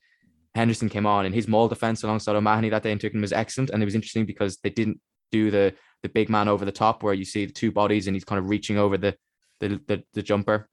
Henderson 0.54 0.88
came 0.88 1.06
on, 1.06 1.26
and 1.26 1.34
his 1.34 1.48
maul 1.48 1.68
defense 1.68 2.02
alongside 2.02 2.36
O'Mahony 2.36 2.68
that 2.68 2.82
day 2.82 2.92
in 2.92 2.98
Twickenham 2.98 3.22
was 3.22 3.32
excellent. 3.32 3.70
And 3.70 3.82
it 3.82 3.86
was 3.86 3.94
interesting 3.94 4.26
because 4.26 4.58
they 4.58 4.70
didn't 4.70 5.00
do 5.32 5.50
the 5.50 5.74
the 6.02 6.08
big 6.10 6.28
man 6.28 6.48
over 6.48 6.66
the 6.66 6.72
top 6.72 7.02
where 7.02 7.14
you 7.14 7.24
see 7.24 7.46
the 7.46 7.52
two 7.52 7.72
bodies 7.72 8.06
and 8.06 8.14
he's 8.14 8.24
kind 8.24 8.38
of 8.38 8.50
reaching 8.50 8.76
over 8.76 8.98
the 8.98 9.16
the, 9.60 9.80
the, 9.88 10.02
the 10.12 10.22
jumper 10.22 10.68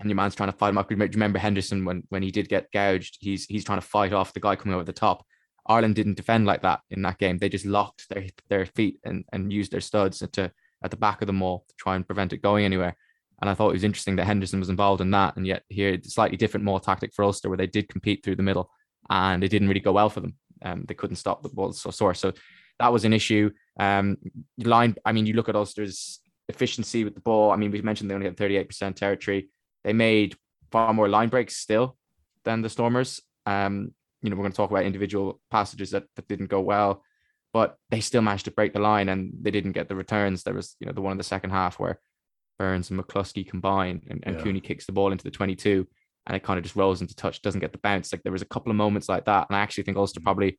and 0.00 0.08
your 0.08 0.16
man's 0.16 0.34
trying 0.34 0.50
to 0.50 0.56
fight 0.56 0.70
him 0.70 0.78
off. 0.78 0.86
Remember 0.88 1.38
Henderson 1.38 1.84
when 1.84 2.02
when 2.08 2.22
he 2.22 2.30
did 2.30 2.48
get 2.48 2.70
gouged, 2.72 3.18
he's 3.20 3.46
he's 3.46 3.64
trying 3.64 3.80
to 3.80 3.86
fight 3.86 4.12
off 4.12 4.32
the 4.32 4.40
guy 4.40 4.56
coming 4.56 4.74
over 4.74 4.84
the 4.84 4.92
top. 4.92 5.24
Ireland 5.68 5.94
didn't 5.94 6.16
defend 6.16 6.46
like 6.46 6.62
that 6.62 6.80
in 6.90 7.02
that 7.02 7.18
game. 7.18 7.38
They 7.38 7.48
just 7.48 7.66
locked 7.66 8.08
their 8.08 8.26
their 8.48 8.66
feet 8.66 8.98
and 9.04 9.24
and 9.32 9.52
used 9.52 9.72
their 9.72 9.80
studs 9.80 10.18
to 10.32 10.52
at 10.82 10.90
the 10.90 10.96
back 10.96 11.22
of 11.22 11.26
the 11.26 11.32
maul 11.32 11.64
to 11.68 11.74
try 11.76 11.96
and 11.96 12.06
prevent 12.06 12.32
it 12.32 12.42
going 12.42 12.64
anywhere. 12.64 12.96
And 13.40 13.50
I 13.50 13.54
thought 13.54 13.70
it 13.70 13.74
was 13.74 13.84
interesting 13.84 14.16
that 14.16 14.26
Henderson 14.26 14.60
was 14.60 14.68
involved 14.68 15.00
in 15.00 15.10
that. 15.10 15.36
And 15.36 15.46
yet 15.46 15.62
here, 15.68 15.98
slightly 16.02 16.36
different 16.36 16.64
maul 16.64 16.80
tactic 16.80 17.12
for 17.14 17.24
Ulster, 17.24 17.48
where 17.48 17.58
they 17.58 17.66
did 17.66 17.88
compete 17.88 18.24
through 18.24 18.36
the 18.36 18.42
middle, 18.42 18.70
and 19.10 19.44
it 19.44 19.48
didn't 19.48 19.68
really 19.68 19.80
go 19.80 19.92
well 19.92 20.08
for 20.08 20.20
them. 20.20 20.36
Um, 20.62 20.84
they 20.88 20.94
couldn't 20.94 21.16
stop 21.16 21.42
the 21.42 21.50
ball 21.50 21.72
so 21.72 21.90
sore. 21.90 22.14
So 22.14 22.32
that 22.78 22.92
was 22.92 23.04
an 23.04 23.12
issue. 23.12 23.50
Um, 23.78 24.16
line. 24.58 24.96
I 25.04 25.12
mean, 25.12 25.26
you 25.26 25.34
look 25.34 25.48
at 25.48 25.56
Ulster's 25.56 26.20
efficiency 26.48 27.04
with 27.04 27.14
the 27.14 27.20
ball. 27.20 27.50
I 27.50 27.56
mean, 27.56 27.70
we 27.70 27.82
mentioned 27.82 28.10
they 28.10 28.14
only 28.14 28.26
had 28.26 28.36
38% 28.36 28.96
territory. 28.96 29.50
They 29.84 29.92
made 29.92 30.36
far 30.70 30.92
more 30.92 31.08
line 31.08 31.28
breaks 31.28 31.56
still 31.56 31.96
than 32.44 32.62
the 32.62 32.70
Stormers. 32.70 33.20
Um, 33.44 33.92
you 34.26 34.30
know, 34.30 34.36
we're 34.36 34.42
going 34.42 34.52
to 34.52 34.56
talk 34.56 34.72
about 34.72 34.84
individual 34.84 35.40
passages 35.52 35.92
that, 35.92 36.02
that 36.16 36.26
didn't 36.26 36.48
go 36.48 36.60
well, 36.60 37.04
but 37.52 37.76
they 37.90 38.00
still 38.00 38.22
managed 38.22 38.46
to 38.46 38.50
break 38.50 38.72
the 38.72 38.80
line 38.80 39.08
and 39.08 39.32
they 39.40 39.52
didn't 39.52 39.70
get 39.70 39.88
the 39.88 39.94
returns. 39.94 40.42
There 40.42 40.52
was, 40.52 40.74
you 40.80 40.86
know, 40.86 40.92
the 40.92 41.00
one 41.00 41.12
in 41.12 41.18
the 41.18 41.22
second 41.22 41.50
half 41.50 41.78
where 41.78 42.00
Burns 42.58 42.90
and 42.90 42.98
McCloskey 42.98 43.48
combine 43.48 44.02
and, 44.10 44.24
and 44.24 44.36
yeah. 44.36 44.42
Cooney 44.42 44.60
kicks 44.60 44.84
the 44.84 44.90
ball 44.90 45.12
into 45.12 45.22
the 45.22 45.30
22 45.30 45.86
and 46.26 46.34
it 46.36 46.42
kind 46.42 46.58
of 46.58 46.64
just 46.64 46.74
rolls 46.74 47.02
into 47.02 47.14
touch, 47.14 47.40
doesn't 47.40 47.60
get 47.60 47.70
the 47.70 47.78
bounce. 47.78 48.12
Like 48.12 48.24
there 48.24 48.32
was 48.32 48.42
a 48.42 48.46
couple 48.46 48.70
of 48.70 48.76
moments 48.76 49.08
like 49.08 49.26
that. 49.26 49.46
And 49.48 49.56
I 49.56 49.60
actually 49.60 49.84
think 49.84 49.96
Ulster 49.96 50.18
probably, 50.18 50.58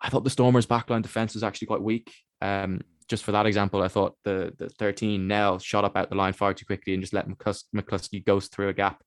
I 0.00 0.08
thought 0.08 0.24
the 0.24 0.30
Stormers 0.30 0.66
backline 0.66 1.02
defense 1.02 1.34
was 1.34 1.44
actually 1.44 1.66
quite 1.66 1.82
weak. 1.82 2.10
Um, 2.40 2.80
just 3.06 3.22
for 3.22 3.32
that 3.32 3.44
example, 3.44 3.82
I 3.82 3.88
thought 3.88 4.16
the 4.24 4.54
the 4.56 4.70
13 4.70 5.28
Nel 5.28 5.58
shot 5.58 5.84
up 5.84 5.94
out 5.94 6.08
the 6.08 6.16
line 6.16 6.32
far 6.32 6.54
too 6.54 6.64
quickly 6.64 6.94
and 6.94 7.02
just 7.02 7.12
let 7.12 7.28
McClus- 7.28 7.64
McCloskey 7.76 8.24
ghost 8.24 8.50
through 8.50 8.70
a 8.70 8.72
gap 8.72 9.02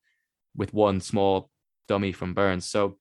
with 0.56 0.72
one 0.72 1.00
small 1.02 1.50
dummy 1.88 2.12
from 2.12 2.34
Burns. 2.34 2.66
So 2.66 2.98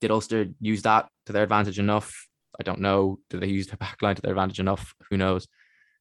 did 0.00 0.10
Ulster 0.10 0.46
use 0.60 0.82
that 0.82 1.08
to 1.26 1.32
their 1.32 1.42
advantage 1.42 1.78
enough? 1.78 2.26
I 2.58 2.62
don't 2.62 2.80
know. 2.80 3.18
Did 3.30 3.40
they 3.40 3.48
use 3.48 3.66
their 3.66 3.76
backline 3.76 4.16
to 4.16 4.22
their 4.22 4.32
advantage 4.32 4.60
enough? 4.60 4.94
Who 5.10 5.16
knows? 5.16 5.46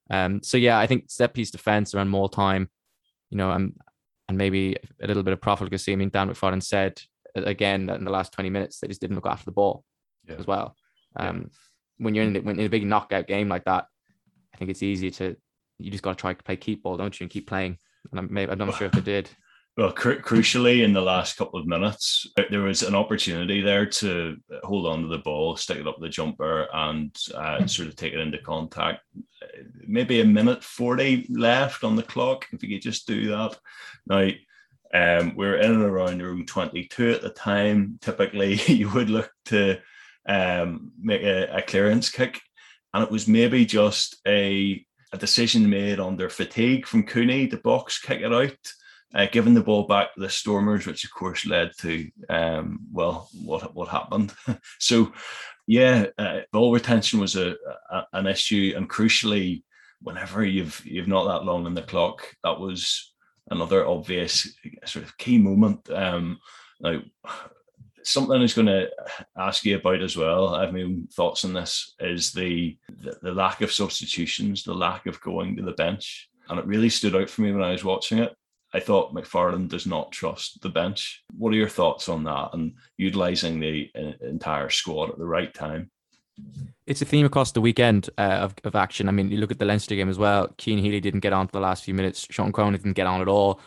Um, 0.10 0.42
so 0.42 0.58
yeah, 0.58 0.80
I 0.80 0.88
think 0.88 1.06
set 1.08 1.34
piece 1.34 1.52
defense 1.52 1.94
around 1.94 2.10
more 2.10 2.30
time, 2.30 2.70
you 3.30 3.38
know, 3.38 3.52
and 3.52 3.76
and 4.28 4.38
maybe 4.38 4.76
a 5.02 5.08
little 5.08 5.24
bit 5.24 5.34
of 5.34 5.42
profligacy. 5.42 5.92
I 5.92 5.96
mean, 5.96 6.10
Dan 6.10 6.30
McFarland 6.30 6.64
said 6.64 7.02
again 7.36 7.86
that 7.88 7.98
in 7.98 8.06
the 8.06 8.12
last 8.12 8.34
20 8.34 8.50
minutes 8.50 8.80
they 8.80 8.88
just 8.88 9.02
didn't 9.02 9.16
look 9.16 9.28
after 9.28 9.46
the 9.46 9.52
ball 9.52 9.84
yeah. 10.28 10.36
as 10.36 10.48
well. 10.48 10.76
Um, 11.16 11.38
yeah. 11.38 12.06
when 12.06 12.16
you're 12.16 12.26
in, 12.26 12.34
the, 12.34 12.40
when 12.40 12.60
in 12.60 12.66
a 12.66 12.70
big 12.70 12.86
knockout 12.86 13.28
game 13.28 13.50
like 13.50 13.66
that, 13.66 13.86
I 14.54 14.58
think 14.58 14.72
it's 14.72 14.84
easy 14.84 15.12
to 15.12 15.36
you 15.80 15.92
just 15.92 16.04
got 16.04 16.12
to 16.12 16.22
try 16.22 16.34
to 16.34 16.44
play 16.44 16.58
keep 16.58 16.84
ball, 16.84 16.98
don't 16.98 17.18
you, 17.20 17.24
and 17.24 17.32
keep 17.32 17.48
playing. 17.48 17.78
And 18.12 18.20
I'm, 18.20 18.28
maybe, 18.32 18.52
I'm 18.52 18.58
not 18.58 18.76
sure 18.76 18.88
if 18.88 18.94
they 18.94 19.02
did. 19.02 19.30
Well, 19.78 19.94
cru- 19.94 20.22
crucially, 20.22 20.84
in 20.84 20.92
the 20.92 21.02
last 21.02 21.38
couple 21.38 21.60
of 21.60 21.66
minutes, 21.66 22.28
uh, 22.38 22.44
there 22.50 22.64
was 22.64 22.84
an 22.84 22.96
opportunity 22.96 23.62
there 23.62 23.86
to 23.86 24.36
hold 24.64 24.86
on 24.86 25.04
to 25.04 25.08
the 25.08 25.20
ball, 25.20 25.56
stick 25.56 25.78
it 25.78 25.88
up 25.88 25.98
the 26.00 26.10
jumper, 26.10 26.68
and 26.74 27.16
uh, 27.34 27.66
sort 27.66 27.88
of 27.88 27.96
take 27.96 28.14
it 28.14 28.20
into 28.20 28.40
contact. 28.40 29.02
Maybe 29.88 30.20
a 30.20 30.26
minute 30.26 30.64
40 30.64 31.28
left 31.30 31.86
on 31.86 31.96
the 31.96 32.04
clock. 32.04 32.48
If 32.52 32.62
you 32.62 32.70
could 32.70 32.82
just 32.82 33.08
do 33.08 33.30
that. 33.30 33.58
Now, 34.06 34.30
um, 34.94 35.36
we 35.38 35.46
are 35.46 35.58
in 35.58 35.72
and 35.72 35.84
around 35.84 36.22
room 36.22 36.46
22 36.46 37.12
at 37.12 37.22
the 37.22 37.30
time. 37.30 38.00
Typically, 38.02 38.56
you 38.68 38.90
would 38.90 39.10
look 39.10 39.32
to 39.46 39.78
um, 40.28 40.92
make 41.00 41.22
a, 41.22 41.58
a 41.58 41.62
clearance 41.62 42.10
kick, 42.10 42.42
and 42.94 43.04
it 43.04 43.12
was 43.12 43.28
maybe 43.28 43.66
just 43.66 44.18
a, 44.28 44.86
a 45.14 45.18
decision 45.18 45.70
made 45.70 46.02
under 46.02 46.30
fatigue 46.30 46.86
from 46.86 47.04
Cooney 47.04 47.48
to 47.48 47.58
box 47.58 48.00
kick 48.00 48.22
it 48.22 48.34
out 48.34 48.58
uh, 49.14 49.28
giving 49.32 49.54
the 49.54 49.62
ball 49.62 49.84
back 49.84 50.14
to 50.14 50.20
the 50.20 50.30
Stormers, 50.30 50.86
which 50.86 51.04
of 51.04 51.12
course 51.12 51.46
led 51.46 51.72
to 51.80 52.10
um, 52.30 52.80
well, 52.92 53.30
what 53.44 53.74
what 53.74 53.88
happened. 53.88 54.34
so, 54.80 55.12
yeah, 55.68 56.06
uh, 56.18 56.42
ball 56.52 56.72
retention 56.72 57.20
was 57.20 57.36
a, 57.36 57.56
a, 57.92 58.04
an 58.14 58.28
issue, 58.28 58.74
and 58.76 58.90
crucially, 58.90 59.64
whenever 60.02 60.44
you've 60.44 60.82
you've 60.86 61.08
not 61.08 61.26
that 61.26 61.46
long 61.46 61.66
in 61.66 61.74
the 61.74 61.82
clock, 61.82 62.24
that 62.44 62.60
was 62.60 63.14
another 63.50 63.88
obvious 63.88 64.56
sort 64.86 65.06
of 65.06 65.18
key 65.18 65.40
moment. 65.40 65.90
Um, 65.90 66.40
now, 66.80 67.02
something 68.04 68.38
I 68.38 68.42
was 68.42 68.54
going 68.54 68.68
to 68.68 68.90
ask 69.38 69.66
you 69.66 69.78
about 69.78 70.02
as 70.02 70.16
well. 70.16 70.54
I 70.54 70.66
have 70.66 70.74
my 70.74 70.82
own 70.82 71.08
thoughts 71.12 71.46
on 71.46 71.54
this. 71.54 71.96
Is 72.00 72.32
the, 72.32 72.78
the 73.02 73.18
the 73.24 73.32
lack 73.32 73.62
of 73.62 73.72
substitutions, 73.72 74.64
the 74.64 74.74
lack 74.74 75.08
of 75.08 75.20
going 75.22 75.56
to 75.56 75.64
the 75.64 75.72
bench, 75.72 76.30
and 76.48 76.60
it 76.60 76.68
really 76.68 76.90
stood 76.90 77.16
out 77.16 77.30
for 77.30 77.42
me 77.42 77.52
when 77.52 77.64
I 77.64 77.72
was 77.72 77.84
watching 77.84 78.20
it. 78.20 78.36
I 78.74 78.80
thought 78.80 79.14
McFarland 79.14 79.70
does 79.70 79.88
not 79.88 80.12
trust 80.12 80.62
the 80.62 80.70
bench. 80.70 81.24
What 81.38 81.54
are 81.54 81.58
your 81.58 81.70
thoughts 81.70 82.08
on 82.08 82.24
that 82.26 82.50
and 82.54 82.74
utilising 82.98 83.60
the 83.60 83.90
uh, 83.98 84.26
entire 84.26 84.70
squad 84.70 85.10
at 85.10 85.18
the 85.18 85.26
right 85.26 85.54
time? 85.54 85.90
It's 86.86 87.02
a 87.02 87.06
theme 87.06 87.26
across 87.26 87.52
the 87.52 87.62
weekend 87.62 88.10
uh, 88.18 88.22
of, 88.22 88.56
of 88.64 88.76
action. 88.76 89.10
I 89.10 89.12
mean, 89.12 89.30
you 89.32 89.38
look 89.38 89.52
at 89.52 89.60
the 89.60 89.66
Leinster 89.66 89.96
game 89.96 90.10
as 90.10 90.18
well. 90.18 90.54
Cian 90.58 90.78
Healy 90.78 91.00
didn't 91.00 91.20
get 91.20 91.34
on 91.34 91.48
for 91.48 91.54
the 91.54 91.60
last 91.60 91.84
few 91.84 91.94
minutes. 91.94 92.28
Sean 92.30 92.52
Cronin 92.52 92.80
didn't 92.80 92.94
get 92.94 93.08
on 93.08 93.22
at 93.22 93.28
all. 93.28 93.60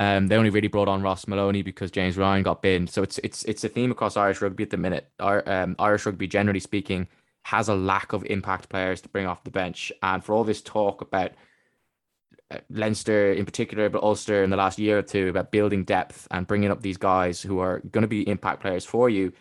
Um, 0.00 0.28
they 0.28 0.36
only 0.36 0.50
really 0.50 0.68
brought 0.68 0.88
on 0.88 1.02
Ross 1.02 1.26
Molony 1.26 1.64
because 1.64 1.90
James 1.90 2.16
Ryan 2.16 2.42
got 2.42 2.62
binned. 2.62 2.88
So 2.88 3.02
it's 3.02 3.18
it's 3.18 3.44
it's 3.44 3.64
a 3.64 3.68
theme 3.68 3.90
across 3.90 4.16
Irish 4.16 4.40
rugby 4.40 4.62
at 4.62 4.70
the 4.70 4.78
minute. 4.78 5.10
Our, 5.20 5.46
um, 5.48 5.76
Irish 5.78 6.06
rugby, 6.06 6.26
generally 6.26 6.60
speaking, 6.60 7.06
has 7.42 7.68
a 7.68 7.74
lack 7.74 8.12
of 8.12 8.24
impact 8.26 8.70
players 8.70 9.00
to 9.02 9.08
bring 9.10 9.26
off 9.26 9.44
the 9.44 9.50
bench. 9.50 9.92
And 10.02 10.24
for 10.24 10.34
all 10.34 10.44
this 10.44 10.62
talk 10.62 11.02
about 11.02 11.32
Leinster 12.68 13.32
in 13.32 13.44
particular, 13.44 13.88
but 13.88 14.02
Ulster 14.02 14.42
in 14.42 14.50
the 14.50 14.56
last 14.56 14.78
year 14.78 14.98
or 14.98 15.02
two 15.02 15.28
about 15.28 15.52
building 15.52 15.84
depth 15.84 16.26
and 16.30 16.46
bringing 16.46 16.70
up 16.70 16.82
these 16.82 16.96
guys 16.96 17.40
who 17.40 17.60
are 17.60 17.80
going 17.90 18.02
to 18.02 18.08
be 18.08 18.28
impact 18.28 18.60
players 18.60 18.84
for 18.84 19.08
you. 19.08 19.32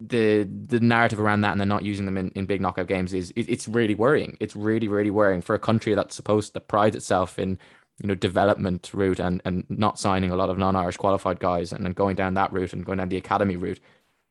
The 0.00 0.44
the 0.44 0.80
narrative 0.80 1.20
around 1.20 1.42
that 1.42 1.52
and 1.52 1.60
they're 1.60 1.66
not 1.66 1.84
using 1.84 2.06
them 2.06 2.16
in, 2.16 2.30
in 2.30 2.46
big 2.46 2.60
knockout 2.60 2.88
games 2.88 3.14
is 3.14 3.30
it, 3.36 3.48
it's 3.48 3.68
really 3.68 3.94
worrying. 3.94 4.36
It's 4.40 4.56
really 4.56 4.88
really 4.88 5.10
worrying 5.10 5.42
for 5.42 5.54
a 5.54 5.60
country 5.60 5.94
that's 5.94 6.16
supposed 6.16 6.54
to 6.54 6.60
pride 6.60 6.96
itself 6.96 7.38
in 7.38 7.58
you 8.00 8.08
know 8.08 8.14
development 8.14 8.90
route 8.94 9.20
and 9.20 9.42
and 9.44 9.64
not 9.68 9.98
signing 9.98 10.30
a 10.30 10.36
lot 10.36 10.50
of 10.50 10.58
non-Irish 10.58 10.96
qualified 10.96 11.40
guys 11.40 11.72
and 11.72 11.84
then 11.84 11.92
going 11.92 12.16
down 12.16 12.34
that 12.34 12.52
route 12.52 12.72
and 12.72 12.84
going 12.86 12.98
down 12.98 13.10
the 13.10 13.16
academy 13.18 13.56
route. 13.56 13.80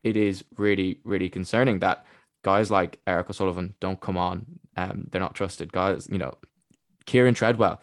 It 0.02 0.16
is 0.16 0.44
really 0.58 0.98
really 1.04 1.28
concerning 1.30 1.78
that 1.78 2.04
guys 2.44 2.70
like 2.70 2.98
Eric 3.06 3.30
O'Sullivan 3.30 3.74
don't 3.80 4.00
come 4.00 4.18
on. 4.18 4.46
Um, 4.76 5.06
they're 5.10 5.20
not 5.20 5.34
trusted 5.34 5.72
guys. 5.72 6.08
You 6.10 6.18
know 6.18 6.34
Kieran 7.06 7.34
Treadwell 7.34 7.80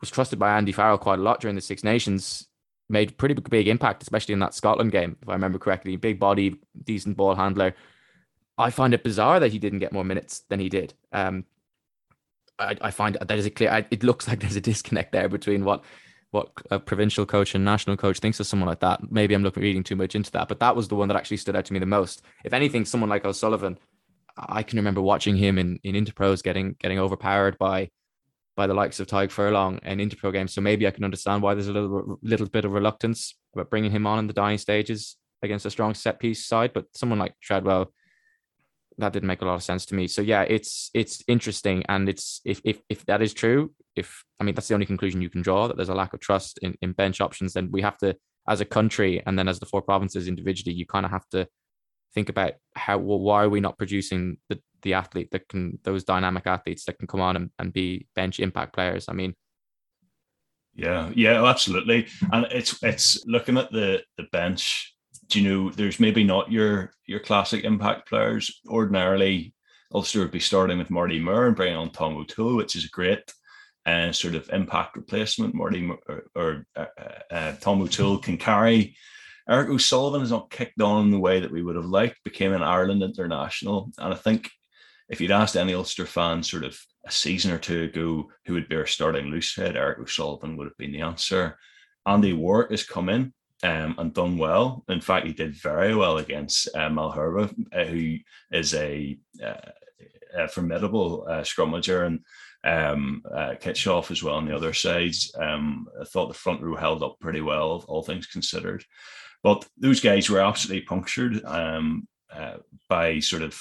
was 0.00 0.10
trusted 0.10 0.38
by 0.38 0.56
Andy 0.56 0.72
Farrell 0.72 0.98
quite 0.98 1.18
a 1.18 1.22
lot 1.22 1.40
during 1.40 1.56
the 1.56 1.62
Six 1.62 1.82
Nations, 1.84 2.48
made 2.88 3.16
pretty 3.16 3.34
big 3.34 3.68
impact, 3.68 4.02
especially 4.02 4.32
in 4.34 4.40
that 4.40 4.54
Scotland 4.54 4.92
game, 4.92 5.16
if 5.22 5.28
I 5.28 5.32
remember 5.32 5.58
correctly. 5.58 5.96
Big 5.96 6.18
body, 6.18 6.56
decent 6.84 7.16
ball 7.16 7.34
handler. 7.34 7.74
I 8.58 8.70
find 8.70 8.92
it 8.92 9.04
bizarre 9.04 9.40
that 9.40 9.52
he 9.52 9.58
didn't 9.58 9.78
get 9.78 9.92
more 9.92 10.04
minutes 10.04 10.40
than 10.48 10.60
he 10.60 10.68
did. 10.68 10.92
Um, 11.12 11.44
I, 12.58 12.76
I 12.80 12.90
find 12.90 13.16
that 13.20 13.38
is 13.38 13.46
a 13.46 13.50
clear. 13.50 13.70
I, 13.70 13.86
it 13.90 14.02
looks 14.02 14.28
like 14.28 14.40
there's 14.40 14.56
a 14.56 14.60
disconnect 14.60 15.12
there 15.12 15.28
between 15.28 15.64
what 15.64 15.82
what 16.30 16.50
a 16.70 16.78
provincial 16.78 17.26
coach 17.26 17.54
and 17.54 17.64
national 17.64 17.96
coach 17.96 18.20
thinks 18.20 18.38
of 18.38 18.46
someone 18.46 18.68
like 18.68 18.80
that. 18.80 19.10
Maybe 19.10 19.34
I'm 19.34 19.42
looking 19.42 19.62
reading 19.62 19.82
too 19.82 19.96
much 19.96 20.14
into 20.14 20.30
that, 20.32 20.46
but 20.48 20.60
that 20.60 20.76
was 20.76 20.88
the 20.88 20.94
one 20.94 21.08
that 21.08 21.16
actually 21.16 21.38
stood 21.38 21.56
out 21.56 21.64
to 21.64 21.72
me 21.72 21.78
the 21.78 21.86
most. 21.86 22.22
If 22.44 22.52
anything, 22.52 22.84
someone 22.84 23.10
like 23.10 23.24
O'Sullivan, 23.24 23.78
I 24.36 24.62
can 24.62 24.78
remember 24.78 25.00
watching 25.00 25.36
him 25.36 25.58
in 25.58 25.80
in 25.82 25.94
Interpros 25.94 26.42
getting 26.42 26.76
getting 26.78 26.98
overpowered 26.98 27.56
by 27.58 27.90
by 28.60 28.66
the 28.66 28.74
likes 28.74 29.00
of 29.00 29.06
Tadhg 29.06 29.30
Furlong 29.30 29.80
and 29.84 30.00
Interpro 30.00 30.30
games. 30.30 30.52
So 30.52 30.60
maybe 30.60 30.86
I 30.86 30.90
can 30.90 31.02
understand 31.02 31.42
why 31.42 31.54
there's 31.54 31.68
a 31.68 31.72
little 31.72 32.18
little 32.22 32.46
bit 32.46 32.66
of 32.66 32.72
reluctance 32.72 33.34
about 33.54 33.70
bringing 33.70 33.90
him 33.90 34.06
on 34.06 34.18
in 34.18 34.26
the 34.26 34.34
dying 34.34 34.58
stages 34.58 35.16
against 35.42 35.64
a 35.64 35.70
strong 35.70 35.94
set 35.94 36.20
piece 36.20 36.44
side. 36.46 36.74
But 36.74 36.84
someone 36.94 37.18
like 37.18 37.32
Treadwell, 37.40 37.90
that 38.98 39.14
didn't 39.14 39.28
make 39.28 39.40
a 39.40 39.46
lot 39.46 39.54
of 39.54 39.62
sense 39.62 39.86
to 39.86 39.94
me. 39.94 40.08
So 40.08 40.20
yeah, 40.20 40.42
it's 40.42 40.90
it's 40.92 41.24
interesting, 41.26 41.84
and 41.88 42.06
it's 42.06 42.42
if 42.44 42.60
if 42.62 42.82
if 42.90 43.06
that 43.06 43.22
is 43.22 43.32
true, 43.32 43.72
if 43.96 44.22
I 44.38 44.44
mean 44.44 44.54
that's 44.54 44.68
the 44.68 44.74
only 44.74 44.84
conclusion 44.84 45.22
you 45.22 45.30
can 45.30 45.40
draw 45.40 45.66
that 45.66 45.78
there's 45.78 45.88
a 45.88 45.94
lack 46.02 46.12
of 46.12 46.20
trust 46.20 46.58
in 46.60 46.74
in 46.82 46.92
bench 46.92 47.22
options, 47.22 47.54
then 47.54 47.70
we 47.72 47.80
have 47.80 47.96
to 48.04 48.14
as 48.46 48.60
a 48.60 48.66
country 48.66 49.22
and 49.24 49.38
then 49.38 49.48
as 49.48 49.58
the 49.58 49.70
four 49.72 49.80
provinces 49.80 50.28
individually, 50.28 50.74
you 50.74 50.84
kind 50.84 51.06
of 51.06 51.12
have 51.12 51.28
to 51.30 51.48
think 52.14 52.28
about 52.28 52.54
how 52.74 52.98
well, 52.98 53.20
why 53.20 53.44
are 53.44 53.48
we 53.48 53.60
not 53.60 53.78
producing 53.78 54.38
the 54.48 54.60
the 54.82 54.94
athlete 54.94 55.30
that 55.32 55.48
can 55.48 55.78
those 55.84 56.04
dynamic 56.04 56.46
athletes 56.46 56.84
that 56.84 56.98
can 56.98 57.06
come 57.06 57.20
on 57.20 57.36
and, 57.36 57.50
and 57.58 57.72
be 57.72 58.06
bench 58.14 58.40
impact 58.40 58.74
players. 58.74 59.06
I 59.08 59.12
mean, 59.12 59.34
yeah, 60.74 61.10
yeah, 61.14 61.44
absolutely. 61.44 62.08
And 62.32 62.46
it's 62.50 62.82
it's 62.82 63.24
looking 63.26 63.58
at 63.58 63.70
the 63.72 64.02
the 64.16 64.24
bench. 64.32 64.94
Do 65.28 65.40
you 65.40 65.48
know 65.48 65.70
there's 65.70 66.00
maybe 66.00 66.24
not 66.24 66.50
your 66.50 66.92
your 67.06 67.20
classic 67.20 67.64
impact 67.64 68.08
players. 68.08 68.60
Ordinarily, 68.68 69.54
Ulster 69.94 70.20
would 70.20 70.30
be 70.30 70.40
starting 70.40 70.78
with 70.78 70.90
Marty 70.90 71.20
Moore 71.20 71.46
and 71.46 71.56
bringing 71.56 71.76
on 71.76 71.90
Tom 71.90 72.16
O'Toole, 72.16 72.56
which 72.56 72.76
is 72.76 72.84
a 72.84 72.90
great 72.90 73.32
uh, 73.86 74.12
sort 74.12 74.34
of 74.34 74.48
impact 74.52 74.96
replacement. 74.96 75.54
Marty 75.54 75.88
or, 76.08 76.24
or 76.34 76.66
uh, 76.76 76.86
uh, 77.30 77.52
Tom 77.60 77.82
O'Toole 77.82 78.18
can 78.18 78.36
carry 78.36 78.96
Eric 79.50 79.68
O'Sullivan 79.68 80.20
has 80.20 80.30
not 80.30 80.50
kicked 80.50 80.80
on 80.80 81.06
in 81.06 81.10
the 81.10 81.18
way 81.18 81.40
that 81.40 81.50
we 81.50 81.62
would 81.62 81.74
have 81.74 81.86
liked, 81.86 82.22
became 82.22 82.52
an 82.52 82.62
Ireland 82.62 83.02
international. 83.02 83.90
And 83.98 84.14
I 84.14 84.16
think 84.16 84.48
if 85.08 85.20
you'd 85.20 85.32
asked 85.32 85.56
any 85.56 85.74
Ulster 85.74 86.06
fan 86.06 86.42
sort 86.44 86.62
of 86.62 86.78
a 87.04 87.10
season 87.10 87.50
or 87.50 87.58
two 87.58 87.82
ago 87.82 88.30
who 88.46 88.54
would 88.54 88.68
be 88.68 88.76
our 88.76 88.86
starting 88.86 89.26
loose 89.26 89.56
head, 89.56 89.76
Eric 89.76 89.98
O'Sullivan 89.98 90.56
would 90.56 90.68
have 90.68 90.76
been 90.76 90.92
the 90.92 91.00
answer. 91.00 91.58
Andy 92.06 92.32
Ward 92.32 92.70
has 92.70 92.84
come 92.84 93.08
in 93.08 93.32
um, 93.64 93.96
and 93.98 94.14
done 94.14 94.38
well. 94.38 94.84
In 94.88 95.00
fact, 95.00 95.26
he 95.26 95.32
did 95.32 95.56
very 95.56 95.96
well 95.96 96.18
against 96.18 96.68
uh, 96.74 96.88
Malherbe, 96.88 97.52
uh, 97.72 97.84
who 97.84 98.18
is 98.52 98.72
a, 98.74 99.18
uh, 99.44 99.70
a 100.32 100.46
formidable 100.46 101.26
uh, 101.28 101.40
scrummager, 101.40 102.06
and 102.06 102.20
um, 102.62 103.22
uh, 103.28 103.54
Kitshoff 103.60 104.12
as 104.12 104.22
well 104.22 104.36
on 104.36 104.46
the 104.46 104.54
other 104.54 104.72
sides. 104.72 105.34
Um, 105.36 105.88
I 106.00 106.04
thought 106.04 106.28
the 106.28 106.34
front 106.34 106.62
row 106.62 106.76
held 106.76 107.02
up 107.02 107.18
pretty 107.20 107.40
well, 107.40 107.84
all 107.88 108.04
things 108.04 108.26
considered. 108.26 108.84
But 109.42 109.66
those 109.76 110.00
guys 110.00 110.28
were 110.28 110.40
absolutely 110.40 110.86
punctured 110.86 111.44
um, 111.44 112.06
uh, 112.32 112.58
by 112.88 113.20
sort 113.20 113.42
of 113.42 113.60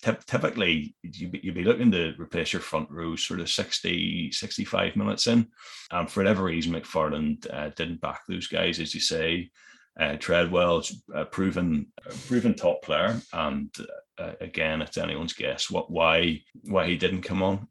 typically 0.00 0.94
you'd 1.02 1.54
be, 1.54 1.64
looking 1.64 1.90
to 1.90 2.14
replace 2.18 2.52
your 2.52 2.62
front 2.62 2.90
row 2.90 3.16
sort 3.16 3.40
of 3.40 3.50
60, 3.50 4.30
65 4.30 4.96
minutes 4.96 5.26
in. 5.26 5.48
And 5.90 6.08
for 6.08 6.20
whatever 6.20 6.44
reason, 6.44 6.72
McFarland 6.72 7.52
uh, 7.52 7.70
didn't 7.70 8.00
back 8.00 8.20
those 8.28 8.46
guys, 8.46 8.78
as 8.78 8.94
you 8.94 9.00
say. 9.00 9.50
Uh, 9.98 10.16
Treadwell's 10.16 11.02
a 11.12 11.24
proven, 11.24 11.88
a 12.06 12.14
proven 12.28 12.54
top 12.54 12.82
player, 12.82 13.20
and 13.32 13.74
uh, 14.16 14.32
again, 14.40 14.80
it's 14.80 14.96
anyone's 14.96 15.32
guess 15.32 15.68
what 15.68 15.90
why 15.90 16.40
why 16.62 16.86
he 16.86 16.96
didn't 16.96 17.22
come 17.22 17.42
on. 17.42 17.66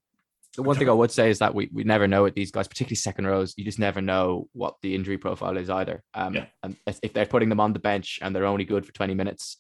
The 0.58 0.64
one 0.64 0.76
thing 0.76 0.90
I 0.90 0.94
would 0.94 1.12
say 1.12 1.30
is 1.30 1.40
that 1.40 1.54
we, 1.54 1.70
we 1.72 1.84
never 1.84 2.08
know 2.08 2.24
with 2.24 2.34
these 2.34 2.52
guys, 2.52 2.68
particularly 2.68 2.96
second 2.96 3.28
rows. 3.28 3.54
You 3.58 3.64
just 3.64 3.78
never 3.78 4.02
know 4.02 4.50
what 4.54 4.76
the 4.82 4.96
injury 4.96 5.20
profile 5.20 5.56
is 5.56 5.70
either. 5.70 6.04
Um, 6.16 6.34
yeah. 6.34 6.46
And 6.64 6.76
if 7.04 7.14
they're 7.14 7.28
putting 7.28 7.50
them 7.50 7.60
on 7.60 7.74
the 7.74 7.80
bench 7.80 8.18
and 8.24 8.36
they're 8.36 8.46
only 8.46 8.66
good 8.66 8.84
for 8.84 8.92
20 8.92 9.14
minutes, 9.14 9.58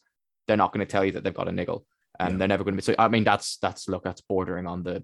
they're 0.47 0.57
not 0.57 0.73
going 0.73 0.85
to 0.85 0.91
tell 0.91 1.05
you 1.05 1.11
that 1.11 1.23
they've 1.23 1.33
got 1.33 1.47
a 1.47 1.51
niggle 1.51 1.85
and 2.19 2.33
yeah. 2.33 2.37
they're 2.37 2.47
never 2.47 2.63
going 2.63 2.73
to 2.73 2.77
be. 2.77 2.83
So 2.83 2.95
I 2.97 3.07
mean, 3.09 3.23
that's 3.23 3.57
that's 3.57 3.87
look, 3.87 4.03
that's 4.03 4.21
bordering 4.21 4.65
on 4.65 4.83
the 4.83 5.03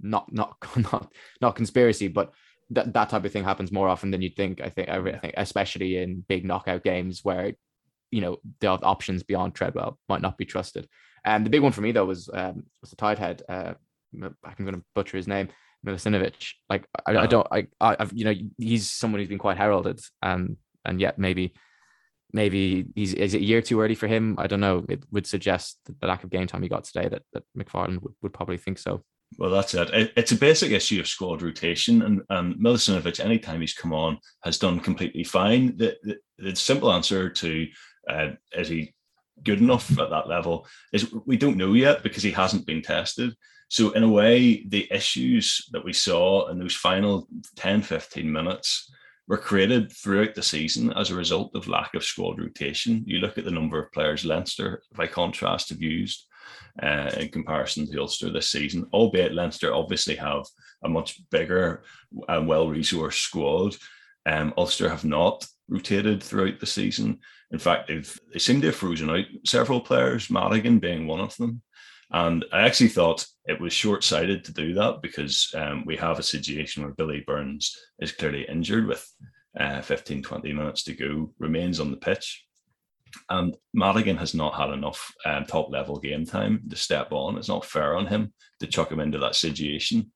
not 0.00 0.32
not 0.32 0.56
not 0.92 1.12
not 1.40 1.54
conspiracy, 1.54 2.08
but 2.08 2.32
that 2.70 2.92
that 2.94 3.10
type 3.10 3.24
of 3.24 3.32
thing 3.32 3.44
happens 3.44 3.72
more 3.72 3.88
often 3.88 4.10
than 4.10 4.22
you'd 4.22 4.36
think. 4.36 4.60
I 4.60 4.68
think 4.68 4.88
I 4.88 5.18
think 5.18 5.34
especially 5.36 5.98
in 5.98 6.24
big 6.28 6.44
knockout 6.44 6.82
games 6.82 7.24
where 7.24 7.52
you 8.10 8.20
know 8.20 8.38
the 8.60 8.68
options 8.68 9.22
beyond 9.22 9.54
Treadwell 9.54 9.98
might 10.08 10.22
not 10.22 10.38
be 10.38 10.44
trusted. 10.44 10.88
And 11.24 11.44
the 11.44 11.50
big 11.50 11.62
one 11.62 11.72
for 11.72 11.82
me 11.82 11.92
though 11.92 12.06
was 12.06 12.30
um, 12.32 12.64
was 12.80 12.90
the 12.90 12.96
tight 12.96 13.18
head. 13.18 13.42
Uh, 13.48 13.74
I'm 14.14 14.64
going 14.64 14.74
to 14.74 14.82
butcher 14.94 15.16
his 15.16 15.28
name, 15.28 15.48
Milosinovic. 15.86 16.52
Like 16.68 16.86
I, 17.06 17.16
I 17.16 17.26
don't 17.26 17.46
I, 17.50 17.66
I 17.80 17.96
have 17.98 18.12
you 18.12 18.24
know 18.24 18.34
he's 18.58 18.90
someone 18.90 19.20
who's 19.20 19.28
been 19.28 19.38
quite 19.38 19.56
heralded, 19.56 20.00
and 20.22 20.56
and 20.84 21.00
yet 21.00 21.18
maybe 21.18 21.54
maybe 22.32 22.86
he's 22.94 23.14
is 23.14 23.34
it 23.34 23.40
a 23.40 23.44
year 23.44 23.62
too 23.62 23.80
early 23.80 23.94
for 23.94 24.06
him? 24.06 24.36
I 24.38 24.46
don't 24.46 24.60
know. 24.60 24.84
It 24.88 25.04
would 25.10 25.26
suggest 25.26 25.78
the 25.86 26.06
lack 26.06 26.24
of 26.24 26.30
game 26.30 26.46
time 26.46 26.62
he 26.62 26.68
got 26.68 26.84
today 26.84 27.08
that, 27.08 27.22
that 27.32 27.44
McFarland 27.56 28.02
would, 28.02 28.14
would 28.22 28.32
probably 28.32 28.58
think 28.58 28.78
so. 28.78 29.02
Well, 29.38 29.50
that's 29.50 29.74
it. 29.74 29.90
it. 29.90 30.12
It's 30.16 30.32
a 30.32 30.36
basic 30.36 30.72
issue 30.72 31.00
of 31.00 31.06
squad 31.06 31.42
rotation, 31.42 32.02
and 32.02 32.22
and 32.30 32.56
Milicevic, 32.56 33.20
anytime 33.20 33.60
he's 33.60 33.74
come 33.74 33.92
on, 33.92 34.18
has 34.42 34.58
done 34.58 34.80
completely 34.80 35.24
fine. 35.24 35.76
The 35.76 35.96
the, 36.02 36.16
the 36.38 36.56
simple 36.56 36.92
answer 36.92 37.30
to 37.30 37.68
uh, 38.08 38.30
is 38.52 38.68
he 38.68 38.92
good 39.44 39.60
enough 39.60 39.90
at 39.98 40.10
that 40.10 40.28
level 40.28 40.66
is 40.92 41.12
we 41.26 41.36
don't 41.36 41.56
know 41.56 41.72
yet 41.72 42.02
because 42.02 42.22
he 42.22 42.30
hasn't 42.30 42.66
been 42.66 42.82
tested. 42.82 43.34
So 43.68 43.90
in 43.92 44.02
a 44.02 44.08
way, 44.08 44.64
the 44.66 44.88
issues 44.90 45.68
that 45.72 45.84
we 45.84 45.92
saw 45.92 46.48
in 46.48 46.58
those 46.58 46.74
final 46.74 47.28
10, 47.56 47.82
15 47.82 48.30
minutes 48.30 48.90
were 49.28 49.38
created 49.38 49.92
throughout 49.92 50.34
the 50.34 50.42
season 50.42 50.92
as 50.94 51.10
a 51.10 51.14
result 51.14 51.54
of 51.54 51.68
lack 51.68 51.94
of 51.94 52.02
squad 52.02 52.40
rotation. 52.40 53.04
You 53.06 53.18
look 53.18 53.38
at 53.38 53.44
the 53.44 53.50
number 53.52 53.80
of 53.80 53.92
players 53.92 54.24
Leinster, 54.24 54.82
by 54.96 55.06
contrast, 55.06 55.68
have 55.68 55.80
used 55.80 56.26
uh, 56.82 57.12
in 57.16 57.28
comparison 57.28 57.86
to 57.86 58.00
Ulster 58.00 58.30
this 58.30 58.50
season, 58.50 58.88
albeit 58.92 59.32
Leinster 59.32 59.72
obviously 59.72 60.16
have 60.16 60.44
a 60.82 60.88
much 60.88 61.20
bigger 61.30 61.84
and 62.28 62.48
well-resourced 62.48 63.20
squad. 63.20 63.76
Um, 64.26 64.52
Ulster 64.56 64.88
have 64.88 65.04
not 65.04 65.46
rotated 65.70 66.22
throughout 66.22 66.60
the 66.60 66.66
season. 66.66 67.20
In 67.50 67.58
fact, 67.58 67.88
they've 67.88 68.20
they 68.32 68.38
seem 68.38 68.60
to 68.60 68.68
have 68.68 68.76
frozen 68.76 69.08
out 69.08 69.24
several 69.46 69.80
players, 69.80 70.30
Madigan 70.30 70.78
being 70.78 71.06
one 71.06 71.20
of 71.20 71.36
them. 71.36 71.62
And 72.12 72.44
I 72.52 72.62
actually 72.62 72.88
thought 72.88 73.26
it 73.46 73.60
was 73.60 73.72
short 73.72 74.02
sighted 74.02 74.44
to 74.44 74.52
do 74.52 74.74
that 74.74 75.00
because 75.00 75.52
um, 75.54 75.84
we 75.86 75.96
have 75.96 76.18
a 76.18 76.24
situation 76.24 76.82
where 76.82 76.92
Billy 76.92 77.22
Burns 77.24 77.76
is 78.00 78.10
clearly 78.10 78.46
injured 78.48 78.86
with 78.86 79.08
uh, 79.58 79.80
15, 79.80 80.22
20 80.22 80.52
minutes 80.52 80.82
to 80.84 80.94
go, 80.94 81.32
remains 81.38 81.78
on 81.78 81.92
the 81.92 81.96
pitch. 81.96 82.44
And 83.28 83.56
Madigan 83.74 84.16
has 84.16 84.34
not 84.34 84.54
had 84.54 84.70
enough 84.70 85.12
um, 85.24 85.44
top 85.44 85.70
level 85.70 85.98
game 85.98 86.24
time 86.24 86.62
to 86.68 86.76
step 86.76 87.12
on. 87.12 87.36
It's 87.36 87.48
not 87.48 87.64
fair 87.64 87.96
on 87.96 88.06
him 88.06 88.32
to 88.60 88.66
chuck 88.66 88.90
him 88.90 89.00
into 89.00 89.18
that 89.18 89.34
situation. 89.34 90.12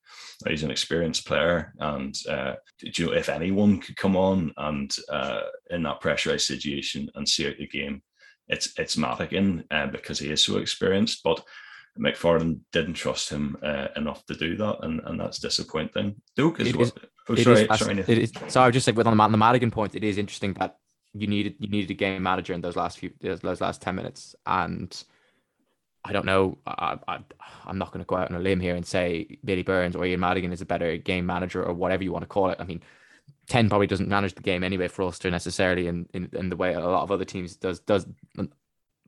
He's 0.47 0.63
an 0.63 0.71
experienced 0.71 1.27
player, 1.27 1.73
and 1.79 2.15
uh, 2.29 2.55
you 2.81 3.07
know 3.07 3.13
if 3.13 3.29
anyone 3.29 3.81
could 3.81 3.97
come 3.97 4.17
on 4.17 4.53
and 4.57 4.95
uh, 5.09 5.43
in 5.71 5.83
that 5.85 6.01
pressurized 6.01 6.47
situation 6.47 7.09
and 7.15 7.29
see 7.29 7.49
out 7.49 7.57
the 7.59 7.67
game, 7.67 8.03
it's 8.49 8.73
it's 8.79 8.97
Madigan 8.97 9.65
uh, 9.71 9.87
because 9.87 10.19
he 10.19 10.31
is 10.31 10.45
so 10.45 10.59
experienced. 10.59 11.23
But 11.23 11.45
McFarland 11.99 12.61
didn't 12.73 12.95
trust 12.95 13.31
him 13.31 13.57
uh, 13.63 13.89
enough 13.97 14.25
to 14.27 14.35
do 14.35 14.57
that, 14.57 14.79
and, 14.83 15.01
and 15.05 15.21
that's 15.21 15.39
disappointing. 15.39 16.17
Doak 16.37 16.61
is, 16.61 16.75
what, 16.75 16.93
oh, 17.29 17.35
sorry, 17.37 17.63
is, 17.63 17.79
sorry, 17.79 17.99
it 18.01 18.09
is, 18.09 18.33
so 18.49 18.61
I 18.61 18.67
was 18.67 18.75
just 18.75 18.87
like 18.87 18.97
with 18.97 19.07
on 19.07 19.17
the, 19.17 19.29
the 19.29 19.37
Madigan 19.37 19.71
point, 19.71 19.95
it 19.95 20.03
is 20.03 20.19
interesting 20.19 20.55
that 20.55 20.77
you 21.15 21.27
needed 21.27 21.55
you 21.59 21.69
needed 21.69 21.91
a 21.91 21.95
game 21.95 22.23
manager 22.23 22.53
in 22.53 22.61
those 22.61 22.77
last 22.77 22.99
few 22.99 23.11
those 23.21 23.61
last 23.61 23.81
ten 23.81 23.95
minutes, 23.95 24.35
and 24.47 25.05
I 26.05 26.13
don't 26.13 26.27
know. 26.27 26.59
I, 26.67 26.99
I 27.09 27.19
I'm 27.65 27.79
not 27.79 27.93
going 27.93 28.05
to 28.05 28.07
go 28.07 28.17
out 28.17 28.31
on 28.31 28.37
a 28.37 28.41
limb 28.41 28.61
here 28.61 28.75
and 28.77 28.87
say 28.87 29.39
Billy 29.45 29.63
Burns 29.63 29.97
or 29.97 30.05
Ian 30.05 30.21
Madigan 30.21 30.53
is 30.53 30.61
a 30.61 30.67
better 30.67 30.97
game 30.97 31.27
manager 31.27 31.65
or 31.65 31.73
whatever 31.73 32.05
you 32.05 32.13
want 32.13 32.23
to 32.23 32.29
call 32.29 32.51
it. 32.51 32.59
I 32.61 32.65
mean, 32.65 32.83
ten 33.47 33.69
probably 33.69 33.87
doesn't 33.87 34.09
manage 34.09 34.35
the 34.35 34.43
game 34.43 34.63
anyway 34.63 34.89
for 34.89 35.03
Ulster 35.03 35.31
necessarily 35.31 35.87
in, 35.87 36.07
in, 36.13 36.29
in 36.33 36.49
the 36.49 36.57
way 36.57 36.75
a 36.75 36.81
lot 36.81 37.03
of 37.03 37.11
other 37.11 37.25
teams 37.25 37.57
does 37.57 37.81
does 37.81 38.07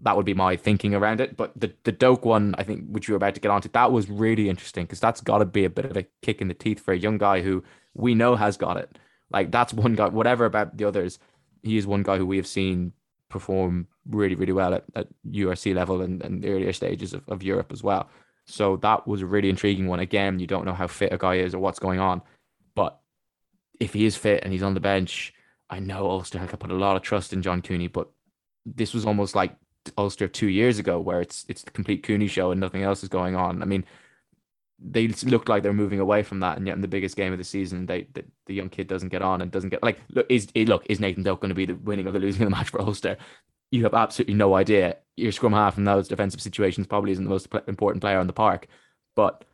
that 0.03 0.17
would 0.17 0.27
be 0.27 0.35
my 0.35 0.57
thinking 0.57 0.95
around 0.95 1.21
it. 1.21 1.37
But 1.37 1.53
the 1.59 1.73
the 1.85 1.93
Doak 1.93 2.25
one, 2.25 2.55
I 2.59 2.63
think, 2.63 2.89
which 2.89 3.09
you 3.09 3.13
were 3.13 3.17
about 3.17 3.35
to 3.35 3.41
get 3.41 3.51
onto, 3.51 3.69
that 3.71 3.93
was 3.93 4.11
really 4.11 4.49
interesting 4.49 4.85
because 4.85 5.01
that's 5.01 5.21
got 5.21 5.39
to 5.39 5.45
be 5.45 5.65
a 5.65 5.71
bit 5.71 5.87
of 5.87 5.97
a 5.97 6.07
kick 6.23 6.41
in 6.41 6.49
the 6.49 6.55
teeth 6.55 6.81
for 6.81 6.93
a 6.93 6.99
young 6.99 7.19
guy 7.19 7.41
who 7.41 7.65
we 7.95 8.15
know 8.15 8.37
has 8.37 8.57
got 8.57 8.77
it. 8.77 8.99
Like 9.31 9.51
that's 9.51 9.73
one 9.73 9.95
guy. 9.95 10.09
Whatever 10.09 10.45
about 10.45 10.77
the 10.77 10.85
others, 10.85 11.19
he 11.67 11.77
is 11.77 11.87
one 11.87 12.03
guy 12.03 12.19
who 12.19 12.27
we 12.27 12.37
have 12.37 12.47
seen 12.47 12.93
perform 13.29 13.89
really, 14.09 14.35
really 14.35 14.53
well 14.53 14.75
at, 14.75 14.85
at 14.95 15.09
URC 15.31 15.75
level 15.75 16.01
and, 16.01 16.23
and 16.23 16.43
the 16.43 16.49
earlier 16.49 16.73
stages 16.73 17.13
of, 17.13 17.29
of 17.29 17.43
Europe 17.43 17.73
as 17.73 17.83
well. 17.83 18.09
So 18.47 18.77
that 18.79 19.07
was 19.07 19.23
a 19.23 19.27
really 19.27 19.51
intriguing 19.51 19.89
one. 19.89 20.01
Again, 20.01 20.39
you 20.39 20.47
don't 20.47 20.65
know 20.65 20.73
how 20.73 20.87
fit 20.87 21.13
a 21.13 21.19
guy 21.19 21.37
is 21.37 21.55
or 21.55 21.59
what's 21.59 21.81
going 21.81 21.99
on, 21.99 22.23
but 22.75 23.01
if 23.81 23.93
he 23.93 24.07
is 24.07 24.17
fit 24.17 24.45
and 24.45 24.53
he's 24.53 24.63
on 24.63 24.75
the 24.75 24.81
bench, 24.81 25.35
I 25.69 25.81
know 25.81 26.09
Ulster 26.09 26.39
have 26.39 26.57
put 26.59 26.71
a 26.71 26.75
lot 26.75 26.97
of 26.97 27.03
trust 27.03 27.33
in 27.33 27.43
John 27.43 27.61
Cooney, 27.61 27.89
but 27.89 28.09
this 28.65 28.95
was 28.95 29.05
almost 29.05 29.35
like 29.35 29.57
Ulster 29.99 30.29
two 30.29 30.49
years 30.49 30.79
ago, 30.79 31.01
where 31.01 31.21
it's 31.21 31.45
it's 31.49 31.63
the 31.63 31.71
complete 31.73 32.03
Cooney 32.03 32.29
show 32.29 32.53
and 32.53 32.61
nothing 32.61 32.83
else 32.83 33.03
is 33.03 33.09
going 33.09 33.35
on. 33.35 33.63
I 33.63 33.65
mean, 33.65 33.85
they 34.79 35.09
look 35.09 35.49
like 35.49 35.63
they're 35.63 35.73
moving 35.73 36.01
away 36.01 36.23
from 36.23 36.41
that, 36.41 36.59
and 36.59 36.67
yet 36.67 36.77
in 36.77 36.83
the 36.83 36.89
biggest 36.89 37.17
game 37.17 37.33
of 37.33 37.39
the 37.39 37.45
season, 37.45 37.87
they 37.87 38.07
the, 38.13 38.55
young 38.55 38.69
kid 38.69 38.87
doesn't 38.87 39.09
get 39.09 39.23
on 39.23 39.41
and 39.41 39.51
doesn't 39.51 39.71
get 39.71 39.83
like 39.83 39.99
look 40.11 40.27
is 40.29 40.49
look 40.55 40.85
is 40.89 41.01
Nathan 41.01 41.23
Doak 41.23 41.41
going 41.41 41.49
to 41.49 41.55
be 41.55 41.67
the 41.67 41.75
winning 41.75 42.07
or 42.07 42.13
the 42.13 42.19
losing 42.19 42.43
of 42.43 42.47
the 42.47 42.57
match 42.57 42.69
for 42.69 42.81
Ulster? 42.81 43.17
You 43.71 43.83
have 43.85 43.95
absolutely 43.95 44.35
no 44.35 44.55
idea. 44.55 44.97
Your 45.17 45.33
scrum 45.33 45.53
half 45.53 45.79
in 45.79 45.85
those 45.85 46.09
defensive 46.09 46.41
situations 46.41 46.87
probably 46.87 47.13
isn't 47.13 47.25
the 47.25 47.31
most 47.31 47.49
important 47.67 48.01
player 48.01 48.19
on 48.19 48.27
the 48.27 48.33
park, 48.33 48.69
but 49.15 49.45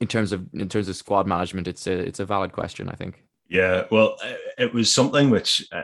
in 0.00 0.08
terms 0.08 0.32
of 0.32 0.46
in 0.54 0.68
terms 0.68 0.88
of 0.88 0.96
squad 0.96 1.26
management, 1.26 1.68
it's 1.68 1.86
a 1.86 1.92
it's 1.92 2.20
a 2.20 2.24
valid 2.24 2.52
question, 2.52 2.88
I 2.88 2.94
think. 2.94 3.22
Yeah, 3.48 3.84
well, 3.90 4.16
it 4.58 4.72
was 4.72 4.92
something 4.92 5.28
which 5.28 5.66
uh, 5.72 5.82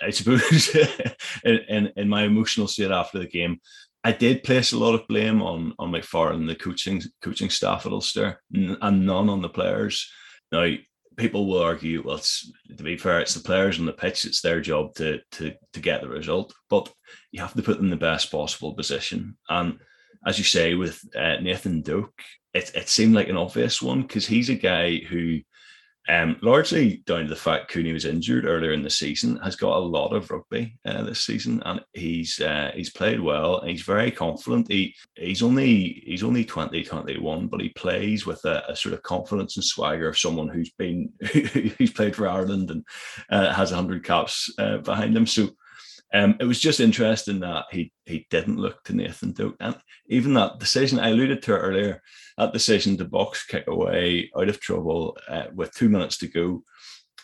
I 0.00 0.10
suppose 0.10 0.74
in, 1.44 1.58
in, 1.68 1.92
in 1.96 2.08
my 2.08 2.22
emotional 2.22 2.66
state 2.66 2.90
after 2.90 3.18
the 3.18 3.26
game, 3.26 3.60
I 4.04 4.12
did 4.12 4.42
place 4.42 4.72
a 4.72 4.78
lot 4.78 4.94
of 4.94 5.06
blame 5.06 5.42
on 5.42 5.74
on 5.78 5.92
McFarland, 5.92 6.48
the 6.48 6.56
coaching 6.56 7.02
coaching 7.22 7.50
staff 7.50 7.86
at 7.86 7.92
Ulster, 7.92 8.40
and 8.52 9.06
none 9.06 9.28
on 9.28 9.42
the 9.42 9.48
players. 9.48 10.10
Now, 10.50 10.74
people 11.16 11.46
will 11.46 11.62
argue, 11.62 12.02
well, 12.04 12.18
to 12.18 12.82
be 12.82 12.96
fair, 12.96 13.20
it's 13.20 13.34
the 13.34 13.40
players 13.40 13.78
on 13.78 13.86
the 13.86 13.92
pitch; 13.92 14.24
it's 14.24 14.40
their 14.40 14.60
job 14.60 14.94
to 14.96 15.20
to 15.32 15.54
to 15.72 15.80
get 15.80 16.00
the 16.00 16.08
result. 16.08 16.52
But 16.68 16.92
you 17.30 17.40
have 17.40 17.54
to 17.54 17.62
put 17.62 17.76
them 17.76 17.86
in 17.86 17.90
the 17.90 17.96
best 17.96 18.30
possible 18.30 18.74
position. 18.74 19.36
And 19.48 19.78
as 20.26 20.38
you 20.38 20.44
say, 20.44 20.74
with 20.74 21.00
uh, 21.16 21.36
Nathan 21.40 21.82
Doak, 21.82 22.12
it 22.54 22.72
it 22.74 22.88
seemed 22.88 23.14
like 23.14 23.28
an 23.28 23.36
obvious 23.36 23.80
one 23.80 24.02
because 24.02 24.26
he's 24.26 24.50
a 24.50 24.54
guy 24.54 24.98
who 24.98 25.40
um, 26.08 26.36
largely 26.42 27.02
down 27.06 27.22
to 27.24 27.28
the 27.28 27.36
fact 27.36 27.70
Cooney 27.70 27.92
was 27.92 28.04
injured 28.04 28.44
earlier 28.44 28.72
in 28.72 28.82
the 28.82 28.90
season, 28.90 29.36
has 29.36 29.54
got 29.54 29.76
a 29.76 29.78
lot 29.78 30.12
of 30.12 30.30
rugby 30.30 30.76
uh, 30.84 31.02
this 31.04 31.20
season, 31.24 31.62
and 31.64 31.80
he's 31.92 32.40
uh, 32.40 32.72
he's 32.74 32.90
played 32.90 33.20
well. 33.20 33.62
He's 33.64 33.82
very 33.82 34.10
confident. 34.10 34.70
He 34.70 34.94
he's 35.14 35.42
only 35.42 36.02
he's 36.04 36.24
only 36.24 36.44
20, 36.44 36.82
21, 36.82 37.46
but 37.46 37.60
he 37.60 37.68
plays 37.70 38.26
with 38.26 38.44
a, 38.44 38.64
a 38.68 38.74
sort 38.74 38.94
of 38.94 39.02
confidence 39.02 39.56
and 39.56 39.64
swagger 39.64 40.08
of 40.08 40.18
someone 40.18 40.48
who's 40.48 40.70
been 40.70 41.12
who's 41.32 41.92
played 41.92 42.16
for 42.16 42.26
Ireland 42.26 42.70
and 42.70 42.84
uh, 43.30 43.52
has 43.52 43.70
hundred 43.70 44.04
caps 44.04 44.52
uh, 44.58 44.78
behind 44.78 45.16
him. 45.16 45.26
So 45.26 45.50
um, 46.14 46.36
it 46.40 46.44
was 46.44 46.60
just 46.60 46.80
interesting 46.80 47.40
that 47.40 47.66
he 47.70 47.92
he 48.04 48.26
didn't 48.30 48.58
look 48.58 48.82
to 48.84 48.94
Nathan 48.94 49.32
Doak, 49.32 49.56
and 49.60 49.76
even 50.06 50.34
that 50.34 50.58
decision 50.58 50.98
I 50.98 51.10
alluded 51.10 51.42
to 51.42 51.56
earlier, 51.56 52.02
that 52.36 52.52
decision 52.52 52.96
to 52.98 53.04
box 53.04 53.46
kick 53.46 53.66
away 53.66 54.30
out 54.36 54.48
of 54.48 54.60
trouble 54.60 55.16
uh, 55.28 55.46
with 55.54 55.72
two 55.72 55.88
minutes 55.88 56.18
to 56.18 56.28
go. 56.28 56.62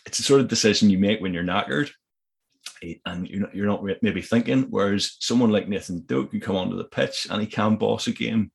It's 0.05 0.19
a 0.19 0.23
sort 0.23 0.41
of 0.41 0.47
decision 0.47 0.89
you 0.89 0.97
make 0.97 1.21
when 1.21 1.33
you're 1.33 1.43
knackered, 1.43 1.91
and 3.05 3.27
you're 3.27 3.41
not, 3.41 3.55
you're 3.55 3.67
not 3.67 3.83
maybe 4.01 4.21
thinking. 4.21 4.63
Whereas 4.69 5.17
someone 5.19 5.51
like 5.51 5.67
Nathan 5.67 6.03
Doak 6.05 6.31
can 6.31 6.39
come 6.39 6.55
onto 6.55 6.77
the 6.77 6.85
pitch 6.85 7.27
and 7.29 7.41
he 7.41 7.47
can 7.47 7.75
boss 7.75 8.07
a 8.07 8.11
game. 8.11 8.51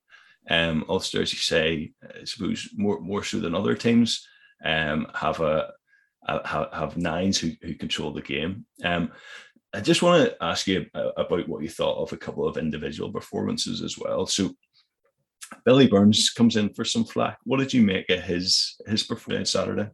Um, 0.51 0.85
Ulster, 0.89 1.23
as 1.23 1.33
you 1.33 1.39
say, 1.39 1.93
I 2.03 2.25
suppose 2.25 2.69
more 2.75 3.01
more 3.01 3.25
so 3.25 3.39
than 3.39 3.55
other 3.55 3.75
teams, 3.75 4.27
um, 4.65 5.07
have 5.15 5.41
a 5.41 5.73
have, 6.27 6.69
have 6.73 6.97
nines 6.97 7.39
who, 7.39 7.53
who 7.63 7.75
control 7.75 8.13
the 8.13 8.23
game. 8.23 8.67
Um, 8.83 9.13
I 9.75 9.81
just 9.81 10.03
want 10.03 10.25
to 10.25 10.37
ask 10.43 10.67
you 10.67 10.87
about 10.95 11.49
what 11.49 11.63
you 11.63 11.69
thought 11.69 12.01
of 12.01 12.13
a 12.13 12.17
couple 12.17 12.47
of 12.47 12.57
individual 12.57 13.11
performances 13.11 13.83
as 13.83 13.99
well. 13.99 14.25
So 14.27 14.51
Billy 15.65 15.89
Burns 15.89 16.31
comes 16.31 16.57
in 16.57 16.73
for 16.75 16.85
some 16.85 17.05
flack. 17.05 17.39
What 17.45 17.59
did 17.59 17.75
you 17.75 17.83
make 17.83 18.09
of 18.09 18.23
his 18.23 18.77
his 18.87 19.03
performance 19.03 19.51
Saturday? 19.51 19.91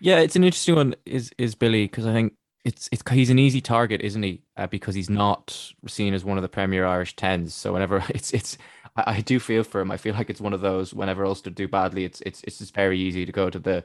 Yeah, 0.00 0.20
it's 0.20 0.36
an 0.36 0.44
interesting 0.44 0.76
one. 0.76 0.94
Is 1.04 1.32
is 1.36 1.54
Billy 1.54 1.84
because 1.84 2.06
I 2.06 2.12
think 2.12 2.34
it's 2.64 2.88
it's 2.92 3.02
he's 3.10 3.30
an 3.30 3.38
easy 3.38 3.60
target, 3.60 4.02
isn't 4.02 4.22
he? 4.22 4.42
Uh, 4.56 4.68
because 4.68 4.94
he's 4.94 5.10
not 5.10 5.72
seen 5.86 6.14
as 6.14 6.24
one 6.24 6.38
of 6.38 6.42
the 6.42 6.48
premier 6.48 6.86
Irish 6.86 7.16
tens. 7.16 7.54
So 7.54 7.72
whenever 7.72 8.04
it's 8.10 8.32
it's 8.32 8.56
I, 8.96 9.04
I, 9.06 9.20
do 9.20 9.40
feel 9.40 9.64
for 9.64 9.80
him. 9.80 9.90
I 9.90 9.96
feel 9.96 10.14
like 10.14 10.30
it's 10.30 10.40
one 10.40 10.52
of 10.52 10.60
those 10.60 10.94
whenever 10.94 11.26
Ulster 11.26 11.50
do 11.50 11.66
badly, 11.66 12.04
it's 12.04 12.20
it's 12.22 12.42
it's 12.44 12.58
just 12.58 12.74
very 12.74 12.98
easy 13.00 13.26
to 13.26 13.32
go 13.32 13.50
to 13.50 13.58
the 13.58 13.84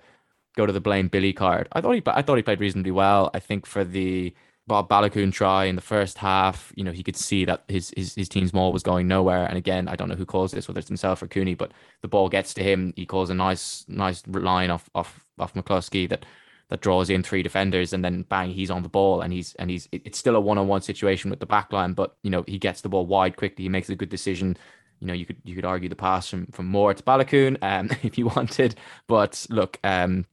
go 0.56 0.66
to 0.66 0.74
the 0.74 0.82
blame 0.82 1.08
Billy 1.08 1.34
card. 1.34 1.68
I 1.74 1.82
thought 1.82 1.94
he 1.94 2.04
I 2.08 2.22
thought 2.22 2.38
he 2.38 2.44
played 2.44 2.60
reasonably 2.60 2.92
well. 2.92 3.30
I 3.34 3.40
think 3.40 3.66
for 3.66 3.84
the 3.84 4.34
Bob 4.66 4.90
Baloucoune 4.90 5.34
try 5.34 5.66
in 5.66 5.76
the 5.76 5.82
first 5.82 6.18
half, 6.18 6.72
you 6.76 6.84
know, 6.86 6.92
he 6.92 7.04
could 7.04 7.18
see 7.18 7.44
that 7.46 7.64
his, 7.68 7.94
his 7.98 8.16
his 8.16 8.30
team's 8.30 8.52
ball 8.52 8.72
was 8.72 8.84
going 8.84 9.08
nowhere. 9.08 9.46
And 9.46 9.58
again, 9.58 9.88
I 9.88 9.96
don't 9.96 10.08
know 10.10 10.16
who 10.16 10.26
calls 10.26 10.52
this, 10.52 10.68
whether 10.68 10.80
it's 10.80 10.88
himself 10.88 11.22
or 11.22 11.28
Cooney, 11.28 11.56
but 11.56 11.72
the 12.02 12.08
ball 12.08 12.30
gets 12.30 12.54
to 12.56 12.64
him. 12.64 12.94
He 12.96 13.06
calls 13.06 13.30
a 13.30 13.34
nice 13.34 13.86
nice 13.88 14.26
line 14.28 14.70
off 14.72 14.90
off 14.96 15.26
off 15.40 15.54
McCloskey 15.54 16.08
that 16.10 16.26
that 16.70 16.82
draws 16.82 17.10
in 17.10 17.24
three 17.24 17.44
defenders, 17.44 17.94
and 17.94 18.04
then 18.04 18.24
bang, 18.24 18.52
he's 18.52 18.72
on 18.72 18.84
the 18.84 18.90
ball, 18.90 19.22
and 19.22 19.34
he's 19.34 19.54
and 19.56 19.70
he's 19.70 19.90
it's 19.92 20.18
still 20.18 20.36
a 20.36 20.42
one 20.42 20.58
on 20.58 20.68
one 20.68 20.82
situation 20.82 21.30
with 21.30 21.40
the 21.40 21.46
back 21.46 21.74
line, 21.74 21.94
but 21.94 22.16
you 22.24 22.30
know 22.30 22.44
he 22.48 22.58
gets 22.58 22.82
the 22.82 22.90
ball 22.90 23.06
wide 23.06 23.36
quickly. 23.36 23.64
He 23.64 23.70
makes 23.70 23.90
a 23.90 23.96
good 23.96 24.10
decision. 24.10 24.58
You 25.00 25.08
know, 25.08 25.14
you 25.14 25.26
could 25.26 25.38
you 25.44 25.56
could 25.56 25.66
argue 25.66 25.90
the 25.90 25.96
pass 25.96 26.30
from 26.30 26.48
from 26.48 26.68
Moore 26.68 26.94
to 26.94 27.04
Baloucoune, 27.04 27.58
um, 27.62 27.90
if 28.04 28.18
you 28.18 28.28
wanted, 28.28 28.76
but 29.08 29.46
look, 29.50 29.78
um, 29.84 30.26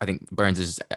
I 0.00 0.04
think 0.04 0.30
Burns 0.30 0.58
is 0.58 0.80
uh, 0.90 0.96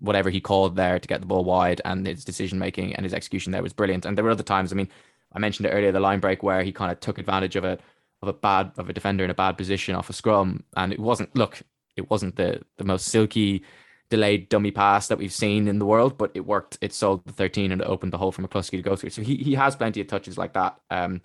whatever 0.00 0.30
he 0.30 0.40
called 0.40 0.76
there 0.76 0.98
to 0.98 1.08
get 1.08 1.20
the 1.20 1.26
ball 1.26 1.44
wide 1.44 1.80
and 1.84 2.06
his 2.06 2.24
decision 2.24 2.58
making 2.58 2.94
and 2.94 3.04
his 3.04 3.14
execution 3.14 3.52
there 3.52 3.62
was 3.62 3.72
brilliant. 3.72 4.04
And 4.04 4.16
there 4.16 4.24
were 4.24 4.30
other 4.30 4.42
times, 4.42 4.72
I 4.72 4.76
mean, 4.76 4.88
I 5.32 5.38
mentioned 5.38 5.66
it 5.66 5.70
earlier, 5.70 5.92
the 5.92 6.00
line 6.00 6.20
break 6.20 6.42
where 6.42 6.62
he 6.62 6.72
kind 6.72 6.92
of 6.92 7.00
took 7.00 7.18
advantage 7.18 7.56
of 7.56 7.64
a 7.64 7.78
of 8.22 8.28
a 8.28 8.32
bad 8.32 8.72
of 8.78 8.88
a 8.88 8.92
defender 8.92 9.24
in 9.24 9.30
a 9.30 9.34
bad 9.34 9.56
position 9.56 9.94
off 9.94 10.10
a 10.10 10.12
scrum, 10.12 10.64
and 10.76 10.92
it 10.92 10.98
wasn't 10.98 11.34
look, 11.36 11.62
it 11.96 12.10
wasn't 12.10 12.36
the 12.36 12.62
the 12.76 12.84
most 12.84 13.06
silky 13.06 13.64
delayed 14.10 14.48
dummy 14.48 14.70
pass 14.70 15.08
that 15.08 15.18
we've 15.18 15.32
seen 15.32 15.68
in 15.68 15.78
the 15.78 15.86
world, 15.86 16.16
but 16.16 16.30
it 16.34 16.46
worked. 16.46 16.78
It 16.80 16.92
sold 16.92 17.24
the 17.26 17.32
13 17.32 17.72
and 17.72 17.82
it 17.82 17.84
opened 17.84 18.12
the 18.12 18.18
hole 18.18 18.32
for 18.32 18.42
McCloskey 18.42 18.70
to 18.70 18.82
go 18.82 18.96
through. 18.96 19.10
So 19.10 19.22
he 19.22 19.36
he 19.36 19.54
has 19.54 19.76
plenty 19.76 20.00
of 20.00 20.06
touches 20.06 20.38
like 20.38 20.54
that. 20.54 20.80
Um, 20.90 21.20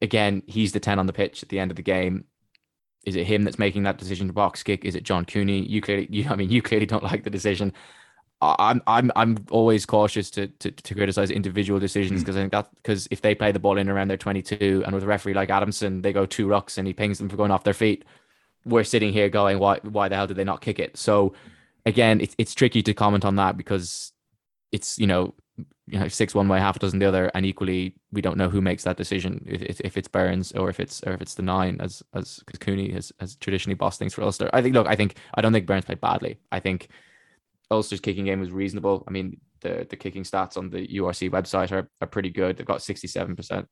again, 0.00 0.42
he's 0.46 0.72
the 0.72 0.80
10 0.80 0.98
on 0.98 1.06
the 1.06 1.12
pitch 1.12 1.42
at 1.42 1.48
the 1.48 1.58
end 1.58 1.70
of 1.70 1.76
the 1.76 1.82
game. 1.82 2.24
Is 3.08 3.16
it 3.16 3.26
him 3.26 3.44
that's 3.44 3.58
making 3.58 3.82
that 3.84 3.98
decision 3.98 4.26
to 4.26 4.32
box 4.32 4.62
kick? 4.62 4.84
Is 4.84 4.94
it 4.94 5.02
John 5.02 5.24
Cooney? 5.24 5.60
You 5.66 5.80
clearly, 5.80 6.06
you, 6.10 6.28
I 6.28 6.36
mean, 6.36 6.50
you 6.50 6.62
clearly 6.62 6.86
don't 6.86 7.02
like 7.02 7.24
the 7.24 7.30
decision. 7.30 7.72
I'm 8.40 8.80
I'm 8.86 9.10
I'm 9.16 9.38
always 9.50 9.84
cautious 9.84 10.30
to 10.32 10.46
to, 10.46 10.70
to 10.70 10.94
criticize 10.94 11.30
individual 11.30 11.80
decisions 11.80 12.20
because 12.22 12.36
mm. 12.36 12.38
I 12.38 12.42
think 12.42 12.52
that 12.52 12.68
because 12.76 13.08
if 13.10 13.20
they 13.20 13.34
play 13.34 13.50
the 13.50 13.58
ball 13.58 13.78
in 13.78 13.88
around 13.88 14.08
their 14.08 14.16
22 14.16 14.84
and 14.84 14.94
with 14.94 15.02
a 15.02 15.08
referee 15.08 15.34
like 15.34 15.50
Adamson, 15.50 16.02
they 16.02 16.12
go 16.12 16.24
two 16.24 16.46
rucks 16.46 16.78
and 16.78 16.86
he 16.86 16.92
pings 16.92 17.18
them 17.18 17.28
for 17.28 17.36
going 17.36 17.50
off 17.50 17.64
their 17.64 17.74
feet. 17.74 18.04
We're 18.64 18.84
sitting 18.84 19.12
here 19.12 19.28
going, 19.28 19.58
why 19.58 19.80
why 19.82 20.08
the 20.08 20.14
hell 20.14 20.28
did 20.28 20.36
they 20.36 20.44
not 20.44 20.60
kick 20.60 20.78
it? 20.78 20.96
So 20.96 21.34
again, 21.84 22.20
it's 22.20 22.36
it's 22.38 22.54
tricky 22.54 22.82
to 22.82 22.94
comment 22.94 23.24
on 23.24 23.36
that 23.36 23.56
because 23.56 24.12
it's 24.70 25.00
you 25.00 25.08
know 25.08 25.34
you 25.90 25.98
know 25.98 26.08
six 26.08 26.34
one 26.34 26.48
way, 26.48 26.58
half 26.58 26.76
a 26.76 26.78
dozen 26.78 26.98
the 26.98 27.06
other, 27.06 27.30
and 27.34 27.46
equally 27.46 27.94
we 28.12 28.20
don't 28.20 28.36
know 28.36 28.48
who 28.48 28.60
makes 28.60 28.84
that 28.84 28.96
decision 28.96 29.44
if, 29.46 29.80
if 29.80 29.96
it's 29.96 30.08
Burns 30.08 30.52
or 30.52 30.68
if 30.70 30.80
it's 30.80 31.02
or 31.04 31.12
if 31.12 31.20
it's 31.20 31.34
the 31.34 31.42
nine 31.42 31.78
as 31.80 32.02
as 32.14 32.42
Cooney 32.60 32.92
has 32.92 33.12
has 33.20 33.36
traditionally 33.36 33.74
bossed 33.74 33.98
things 33.98 34.14
for 34.14 34.22
Ulster. 34.22 34.50
I 34.52 34.62
think 34.62 34.74
look, 34.74 34.86
I 34.86 34.96
think 34.96 35.16
I 35.34 35.40
don't 35.40 35.52
think 35.52 35.66
Burns 35.66 35.84
played 35.84 36.00
badly. 36.00 36.40
I 36.52 36.60
think 36.60 36.88
Ulster's 37.70 38.00
kicking 38.00 38.24
game 38.24 38.40
was 38.40 38.50
reasonable. 38.50 39.04
I 39.06 39.10
mean, 39.10 39.40
the 39.60 39.86
the 39.88 39.96
kicking 39.96 40.24
stats 40.24 40.56
on 40.56 40.70
the 40.70 40.86
URC 40.86 41.30
website 41.30 41.72
are, 41.72 41.88
are 42.00 42.08
pretty 42.08 42.30
good. 42.30 42.56
They've 42.56 42.66
got 42.66 42.78
67%. 42.78 43.66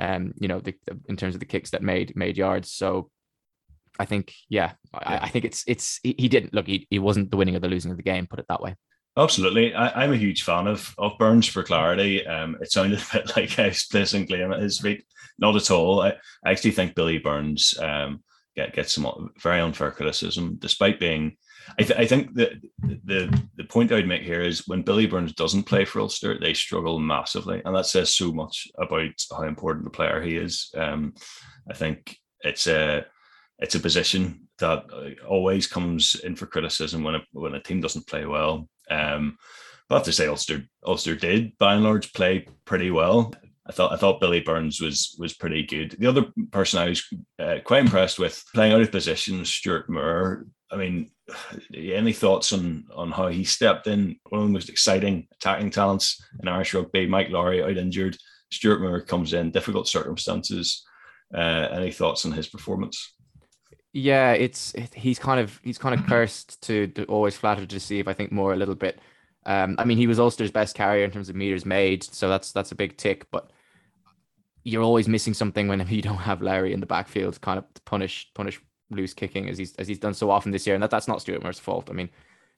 Um, 0.00 0.34
you 0.40 0.48
know, 0.48 0.58
the, 0.58 0.74
the, 0.86 0.98
in 1.08 1.16
terms 1.16 1.34
of 1.34 1.40
the 1.40 1.46
kicks 1.46 1.70
that 1.70 1.82
made 1.82 2.16
made 2.16 2.36
yards. 2.36 2.72
So 2.72 3.10
I 3.98 4.04
think, 4.06 4.34
yeah, 4.48 4.72
I, 4.92 5.18
I 5.18 5.28
think 5.28 5.44
it's 5.44 5.62
it's 5.66 6.00
he, 6.02 6.14
he, 6.18 6.28
didn't 6.28 6.52
look. 6.52 6.66
He, 6.66 6.86
he 6.90 6.98
wasn't 6.98 7.30
the 7.30 7.36
winning 7.36 7.54
or 7.54 7.60
the 7.60 7.68
losing 7.68 7.92
of 7.92 7.96
the 7.96 8.02
game. 8.02 8.26
Put 8.26 8.40
it 8.40 8.46
that 8.48 8.60
way. 8.60 8.74
Absolutely, 9.16 9.74
I, 9.74 10.04
am 10.04 10.12
a 10.12 10.16
huge 10.16 10.42
fan 10.42 10.66
of 10.66 10.92
of 10.98 11.18
Burns 11.18 11.46
for 11.46 11.62
clarity. 11.62 12.26
Um, 12.26 12.56
it 12.60 12.72
sounded 12.72 12.98
a 13.14 13.18
bit 13.18 13.36
like 13.36 13.58
I 13.58 13.68
was 13.68 13.86
placing 13.90 14.26
blame 14.26 14.52
at 14.52 14.60
his 14.60 14.80
feet. 14.80 15.04
Not 15.38 15.56
at 15.56 15.70
all. 15.70 16.00
I, 16.02 16.10
I 16.44 16.50
actually 16.50 16.72
think 16.72 16.94
Billy 16.94 17.18
Burns 17.18 17.74
um, 17.80 18.22
get 18.56 18.74
gets 18.74 18.92
some 18.92 19.30
very 19.40 19.60
unfair 19.60 19.92
criticism, 19.92 20.56
despite 20.58 20.98
being 20.98 21.36
I, 21.78 21.82
th- 21.82 21.98
I 21.98 22.06
think 22.06 22.34
that 22.34 22.52
the 22.82 23.42
the 23.56 23.64
point 23.64 23.92
I 23.92 23.96
would 23.96 24.08
make 24.08 24.22
here 24.22 24.42
is 24.42 24.66
when 24.66 24.82
Billy 24.82 25.06
Burns 25.06 25.32
doesn't 25.32 25.64
play 25.64 25.84
for 25.84 26.00
Ulster, 26.00 26.38
they 26.38 26.54
struggle 26.54 26.98
massively, 26.98 27.62
and 27.64 27.74
that 27.74 27.86
says 27.86 28.14
so 28.14 28.32
much 28.32 28.68
about 28.78 29.12
how 29.30 29.44
important 29.44 29.84
the 29.84 29.90
player 29.90 30.20
he 30.20 30.36
is. 30.36 30.70
Um, 30.76 31.14
I 31.70 31.74
think 31.74 32.16
it's 32.40 32.66
a 32.66 33.06
it's 33.58 33.74
a 33.74 33.80
position 33.80 34.48
that 34.58 34.84
always 35.26 35.66
comes 35.66 36.16
in 36.16 36.36
for 36.36 36.46
criticism 36.46 37.02
when 37.02 37.16
a 37.16 37.22
when 37.32 37.54
a 37.54 37.62
team 37.62 37.80
doesn't 37.80 38.06
play 38.06 38.26
well. 38.26 38.68
Um, 38.90 39.38
but 39.88 39.96
I 39.96 39.98
have 39.98 40.04
to 40.06 40.12
say 40.12 40.26
Ulster 40.26 40.64
Ulster 40.86 41.14
did 41.14 41.56
by 41.58 41.74
and 41.74 41.84
large 41.84 42.12
play 42.12 42.46
pretty 42.64 42.90
well. 42.90 43.32
I 43.66 43.72
thought 43.72 43.92
I 43.92 43.96
thought 43.96 44.20
Billy 44.20 44.40
Burns 44.40 44.80
was 44.80 45.16
was 45.18 45.34
pretty 45.34 45.62
good. 45.62 45.96
The 45.98 46.06
other 46.06 46.26
person 46.52 46.78
I 46.78 46.88
was 46.90 47.04
uh, 47.38 47.56
quite 47.64 47.80
impressed 47.84 48.18
with 48.18 48.42
playing 48.54 48.72
out 48.72 48.80
of 48.82 48.90
position, 48.92 49.44
Stuart 49.44 49.88
Moore. 49.88 50.46
I 50.70 50.76
mean, 50.76 51.10
any 51.74 52.12
thoughts 52.12 52.52
on 52.52 52.84
on 52.94 53.10
how 53.10 53.28
he 53.28 53.44
stepped 53.44 53.86
in? 53.86 54.16
One 54.28 54.42
of 54.42 54.46
the 54.48 54.52
most 54.52 54.68
exciting 54.68 55.28
attacking 55.32 55.70
talents 55.70 56.22
in 56.42 56.48
Irish 56.48 56.74
rugby. 56.74 57.06
Mike 57.06 57.30
Lowry 57.30 57.62
out 57.62 57.76
injured. 57.76 58.18
Stuart 58.52 58.80
Moore 58.80 59.00
comes 59.00 59.32
in 59.32 59.50
difficult 59.50 59.88
circumstances. 59.88 60.84
Uh, 61.34 61.68
any 61.72 61.90
thoughts 61.90 62.24
on 62.26 62.32
his 62.32 62.48
performance? 62.48 63.13
Yeah, 63.96 64.32
it's 64.32 64.74
it, 64.74 64.92
he's 64.92 65.20
kind 65.20 65.38
of 65.40 65.60
he's 65.62 65.78
kind 65.78 65.98
of 65.98 66.04
cursed 66.08 66.60
to, 66.64 66.88
to 66.88 67.04
always 67.04 67.36
flatter 67.36 67.60
to 67.60 67.66
deceive. 67.66 68.08
I 68.08 68.12
think 68.12 68.32
more 68.32 68.52
a 68.52 68.56
little 68.56 68.74
bit. 68.74 69.00
Um, 69.46 69.76
I 69.78 69.84
mean, 69.84 69.98
he 69.98 70.06
was 70.06 70.18
Ulster's 70.18 70.50
best 70.50 70.74
carrier 70.74 71.04
in 71.04 71.10
terms 71.12 71.28
of 71.28 71.36
meters 71.36 71.64
made, 71.64 72.02
so 72.02 72.28
that's 72.28 72.52
that's 72.52 72.72
a 72.72 72.74
big 72.74 72.96
tick. 72.96 73.30
But 73.30 73.50
you're 74.64 74.82
always 74.82 75.08
missing 75.08 75.34
something 75.34 75.68
when 75.68 75.86
you 75.88 76.02
don't 76.02 76.16
have 76.18 76.42
Lowry 76.42 76.72
in 76.72 76.80
the 76.80 76.86
backfield, 76.86 77.40
kind 77.40 77.58
of 77.58 77.72
to 77.74 77.82
punish 77.82 78.30
punish 78.34 78.60
loose 78.90 79.14
kicking 79.14 79.48
as 79.48 79.58
he's 79.58 79.76
as 79.76 79.86
he's 79.86 79.98
done 79.98 80.14
so 80.14 80.30
often 80.30 80.50
this 80.50 80.66
year, 80.66 80.74
and 80.74 80.82
that, 80.82 80.90
that's 80.90 81.08
not 81.08 81.20
Stuart 81.20 81.42
Moore's 81.42 81.60
fault. 81.60 81.88
I 81.88 81.92
mean, 81.92 82.10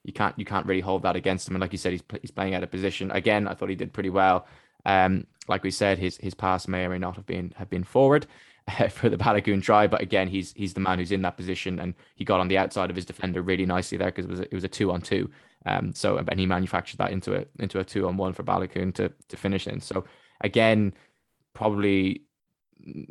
you 0.05 0.15
can't 0.15 0.39
you 0.39 0.47
can't 0.47 0.67
really 0.67 0.81
hold 0.81 1.03
that 1.03 1.17
against 1.17 1.49
him. 1.49 1.55
And 1.55 1.61
like 1.61 1.73
you 1.73 1.79
said, 1.79 1.93
he's 1.93 2.03
he's 2.23 2.31
playing 2.31 2.55
out 2.55 2.63
of 2.63 2.71
position 2.71 3.11
again. 3.11 3.47
I 3.47 3.53
thought 3.55 3.69
he 3.69 3.77
did 3.77 3.93
pretty 3.93 4.11
well. 4.11 4.47
Um, 4.87 5.27
like 5.49 5.65
we 5.65 5.71
said, 5.71 5.99
his 5.99 6.17
his 6.17 6.33
pass 6.35 6.67
may 6.67 6.85
or 6.87 6.89
may 6.89 6.99
not 6.99 7.17
have 7.17 7.27
been 7.27 7.53
have 7.59 7.69
been 7.69 7.85
forward 7.85 8.27
for 8.91 9.09
the 9.09 9.17
Baloucoune 9.17 9.63
try, 9.63 9.87
but 9.87 10.03
again, 10.03 10.29
he's 10.29 10.53
he's 10.55 10.75
the 10.75 10.81
man 10.81 10.99
who's 10.99 11.13
in 11.13 11.23
that 11.23 11.37
position, 11.37 11.79
and 11.79 11.95
he 12.17 12.25
got 12.25 12.41
on 12.41 12.49
the 12.49 12.59
outside 12.59 12.91
of 12.91 12.97
his 12.97 13.05
defender 13.05 13.43
really 13.43 13.67
nicely 13.67 13.97
there 13.97 14.09
because 14.09 14.25
it 14.25 14.31
was 14.31 14.41
a, 14.41 14.43
it 14.45 14.55
was 14.55 14.65
a 14.65 14.69
two 14.69 14.91
on 14.91 15.01
two. 15.01 15.31
Um, 15.67 15.93
so 15.95 16.19
and 16.19 16.39
he 16.39 16.47
manufactured 16.47 16.99
that 16.99 17.13
into 17.13 17.37
a 17.37 17.45
into 17.59 17.79
a 17.79 17.85
two 17.85 18.09
on 18.09 18.17
one 18.17 18.33
for 18.33 18.43
Baloucoune 18.43 18.95
to 18.95 19.13
to 19.29 19.37
finish 19.37 19.67
in. 19.67 19.81
So 19.81 20.05
again, 20.41 20.95
probably 21.55 22.23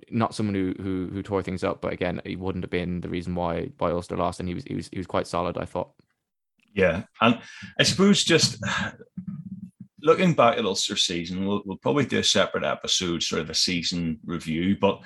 not 0.10 0.36
someone 0.36 0.56
who, 0.56 0.74
who 0.82 1.10
who 1.12 1.24
tore 1.24 1.41
things 1.41 1.63
up, 1.63 1.82
but 1.82 1.94
again, 1.94 2.22
he 2.26 2.36
wouldn't 2.36 2.63
have 2.63 2.72
been 2.72 3.02
the 3.02 3.10
reason 3.10 3.34
why 3.34 3.70
why 3.78 3.91
Ulster 3.91 4.18
lost, 4.18 4.39
and 4.39 4.50
he 4.50 4.56
was 4.56 4.63
he 4.65 4.76
was 4.76 4.89
he 4.91 4.98
was 4.98 5.08
quite 5.08 5.28
solid. 5.28 5.58
I 5.58 5.65
thought. 5.65 5.91
Yeah, 6.74 7.04
and 7.22 7.39
I 7.80 7.84
suppose 7.84 8.26
just 8.26 8.62
looking 10.02 10.34
back 10.34 10.58
at 10.58 10.65
Ulster 10.65 10.98
season, 10.98 11.46
we'll, 11.46 11.63
we'll 11.65 11.78
probably 11.78 12.06
do 12.06 12.20
a 12.20 12.24
separate 12.24 12.65
episode, 12.65 13.24
sort 13.24 13.41
of 13.41 13.50
a 13.50 13.56
season 13.56 14.20
review. 14.26 14.78
But 14.80 15.02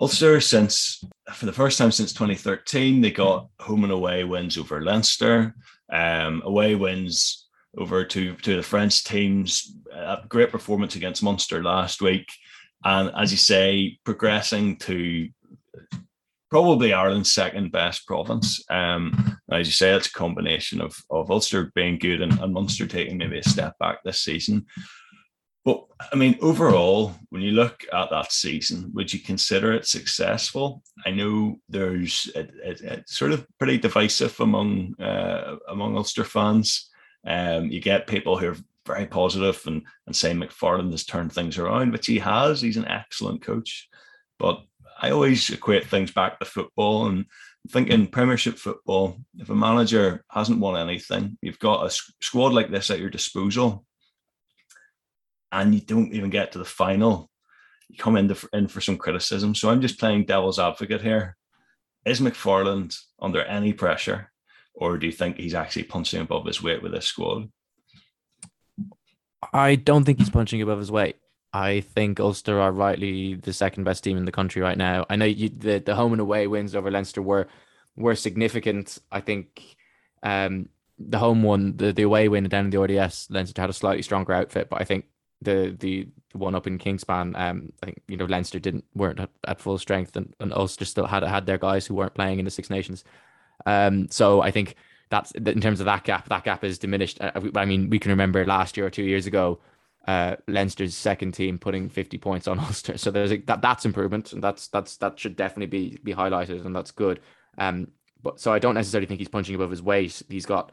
Ulster, 0.00 0.40
since 0.40 1.04
for 1.32 1.46
the 1.46 1.52
first 1.52 1.78
time 1.78 1.92
since 1.92 2.12
2013, 2.12 3.00
they 3.00 3.10
got 3.10 3.48
home 3.60 3.84
and 3.84 3.92
away 3.92 4.24
wins 4.24 4.56
over 4.56 4.82
Leinster, 4.82 5.54
um, 5.92 6.42
away 6.44 6.74
wins 6.74 7.46
over 7.76 8.04
to 8.04 8.34
to 8.36 8.56
the 8.56 8.62
French 8.62 9.04
teams. 9.04 9.76
A 9.92 10.18
great 10.28 10.50
performance 10.50 10.96
against 10.96 11.22
Munster 11.22 11.62
last 11.62 12.00
week 12.00 12.26
and 12.84 13.10
as 13.16 13.30
you 13.30 13.38
say, 13.38 13.98
progressing 14.04 14.76
to 14.78 15.28
probably 16.50 16.92
Ireland's 16.92 17.32
second 17.32 17.70
best 17.72 18.06
province. 18.06 18.62
Um, 18.70 19.38
as 19.52 19.66
you 19.66 19.72
say, 19.72 19.92
it's 19.92 20.08
a 20.08 20.12
combination 20.12 20.80
of, 20.80 20.96
of 21.10 21.30
Ulster 21.30 21.70
being 21.74 21.98
good 21.98 22.22
and, 22.22 22.38
and 22.40 22.52
Munster 22.52 22.86
taking 22.86 23.18
maybe 23.18 23.38
a 23.38 23.44
step 23.44 23.78
back 23.78 23.98
this 24.02 24.20
season. 24.20 24.66
But 25.64 25.84
I 26.12 26.16
mean, 26.16 26.38
overall, 26.40 27.14
when 27.28 27.42
you 27.42 27.52
look 27.52 27.84
at 27.92 28.10
that 28.10 28.32
season, 28.32 28.90
would 28.94 29.12
you 29.12 29.20
consider 29.20 29.72
it 29.72 29.86
successful? 29.86 30.82
I 31.04 31.10
know 31.10 31.60
there's 31.68 32.30
it, 32.34 32.50
it, 32.64 32.80
it's 32.80 33.16
sort 33.16 33.32
of 33.32 33.46
pretty 33.58 33.76
divisive 33.76 34.38
among 34.40 34.98
uh, 35.00 35.56
among 35.68 35.96
Ulster 35.96 36.24
fans. 36.24 36.88
Um, 37.26 37.66
you 37.66 37.80
get 37.80 38.06
people 38.06 38.38
who 38.38 38.48
are 38.52 38.56
very 38.86 39.06
positive 39.06 39.60
and, 39.66 39.82
and 40.06 40.16
say 40.16 40.32
McFarland 40.32 40.90
has 40.92 41.04
turned 41.04 41.32
things 41.32 41.58
around, 41.58 41.92
which 41.92 42.06
he 42.06 42.18
has. 42.18 42.62
He's 42.62 42.78
an 42.78 42.88
excellent 42.88 43.42
coach. 43.42 43.88
But 44.38 44.62
I 45.00 45.10
always 45.10 45.50
equate 45.50 45.86
things 45.86 46.10
back 46.10 46.38
to 46.38 46.46
football 46.46 47.06
and 47.06 47.26
think 47.68 47.88
in 47.88 48.06
Premiership 48.06 48.56
football, 48.56 49.18
if 49.38 49.50
a 49.50 49.54
manager 49.54 50.24
hasn't 50.30 50.60
won 50.60 50.76
anything, 50.76 51.36
you've 51.42 51.58
got 51.58 51.86
a 51.86 51.90
squad 52.20 52.52
like 52.52 52.70
this 52.70 52.90
at 52.90 53.00
your 53.00 53.10
disposal, 53.10 53.84
and 55.52 55.74
you 55.74 55.80
don't 55.80 56.12
even 56.12 56.30
get 56.30 56.52
to 56.52 56.58
the 56.58 56.64
final, 56.64 57.30
you 57.88 57.96
come 57.96 58.16
in, 58.16 58.28
to, 58.28 58.48
in 58.52 58.68
for 58.68 58.80
some 58.80 58.96
criticism. 58.96 59.54
So 59.54 59.70
I'm 59.70 59.80
just 59.80 59.98
playing 59.98 60.24
devil's 60.24 60.58
advocate 60.58 61.02
here. 61.02 61.36
Is 62.04 62.20
McFarland 62.20 62.96
under 63.20 63.42
any 63.42 63.72
pressure, 63.72 64.30
or 64.74 64.96
do 64.96 65.06
you 65.06 65.12
think 65.12 65.36
he's 65.36 65.54
actually 65.54 65.82
punching 65.84 66.20
above 66.20 66.46
his 66.46 66.62
weight 66.62 66.82
with 66.82 66.92
this 66.92 67.06
squad? 67.06 67.50
I 69.52 69.74
don't 69.74 70.04
think 70.04 70.18
he's 70.18 70.30
punching 70.30 70.62
above 70.62 70.78
his 70.78 70.90
weight. 70.90 71.16
I 71.52 71.80
think 71.80 72.20
Ulster 72.20 72.60
are 72.60 72.72
rightly 72.72 73.34
the 73.34 73.52
second 73.52 73.84
best 73.84 74.04
team 74.04 74.16
in 74.16 74.24
the 74.24 74.32
country 74.32 74.62
right 74.62 74.78
now. 74.78 75.04
I 75.10 75.16
know 75.16 75.24
you, 75.24 75.48
the 75.48 75.80
the 75.80 75.96
home 75.96 76.12
and 76.12 76.20
away 76.20 76.46
wins 76.46 76.76
over 76.76 76.90
Leinster 76.90 77.20
were 77.20 77.48
were 77.96 78.14
significant. 78.14 78.98
I 79.10 79.20
think 79.20 79.76
um, 80.22 80.68
the 80.98 81.18
home 81.18 81.42
one, 81.42 81.76
the, 81.76 81.92
the 81.92 82.02
away 82.02 82.28
win 82.28 82.48
down 82.48 82.66
in 82.66 82.70
the 82.70 82.80
RDS, 82.80 83.28
Leinster 83.30 83.60
had 83.60 83.70
a 83.70 83.74
slightly 83.74 84.02
stronger 84.02 84.32
outfit, 84.32 84.68
but 84.70 84.80
I 84.80 84.84
think 84.84 85.06
the 85.42 85.76
the, 85.78 86.08
one 86.32 86.54
up 86.54 86.66
in 86.66 86.78
Kingspan, 86.78 87.36
um, 87.38 87.72
I 87.82 87.86
think 87.86 88.02
you 88.08 88.16
know 88.16 88.26
Leinster 88.26 88.58
didn't 88.58 88.84
weren't 88.94 89.20
at, 89.20 89.30
at 89.46 89.60
full 89.60 89.78
strength, 89.78 90.16
and, 90.16 90.34
and 90.40 90.52
Ulster 90.52 90.84
still 90.84 91.06
had 91.06 91.22
had 91.22 91.46
their 91.46 91.58
guys 91.58 91.86
who 91.86 91.94
weren't 91.94 92.14
playing 92.14 92.38
in 92.38 92.44
the 92.44 92.50
Six 92.50 92.70
Nations. 92.70 93.04
Um, 93.66 94.08
so 94.10 94.40
I 94.40 94.50
think 94.50 94.76
that's 95.10 95.32
in 95.32 95.60
terms 95.60 95.80
of 95.80 95.86
that 95.86 96.04
gap. 96.04 96.28
That 96.28 96.44
gap 96.44 96.62
is 96.64 96.78
diminished. 96.78 97.20
Uh, 97.20 97.32
I 97.56 97.64
mean, 97.64 97.90
we 97.90 97.98
can 97.98 98.10
remember 98.10 98.44
last 98.44 98.76
year 98.76 98.86
or 98.86 98.90
two 98.90 99.02
years 99.02 99.26
ago, 99.26 99.60
uh, 100.06 100.36
Leinster's 100.46 100.94
second 100.94 101.32
team 101.32 101.58
putting 101.58 101.88
50 101.88 102.18
points 102.18 102.46
on 102.46 102.58
Ulster. 102.60 102.96
So 102.96 103.10
there's 103.10 103.32
a, 103.32 103.38
that 103.38 103.62
that's 103.62 103.84
improvement, 103.84 104.32
and 104.32 104.42
that's 104.42 104.68
that's 104.68 104.96
that 104.98 105.18
should 105.18 105.36
definitely 105.36 105.66
be 105.66 105.98
be 106.02 106.14
highlighted, 106.14 106.64
and 106.64 106.74
that's 106.74 106.90
good. 106.90 107.20
Um, 107.58 107.88
but 108.22 108.38
so 108.40 108.52
I 108.52 108.58
don't 108.58 108.74
necessarily 108.74 109.06
think 109.06 109.20
he's 109.20 109.28
punching 109.28 109.54
above 109.54 109.70
his 109.70 109.82
weight. 109.82 110.22
He's 110.28 110.46
got 110.46 110.70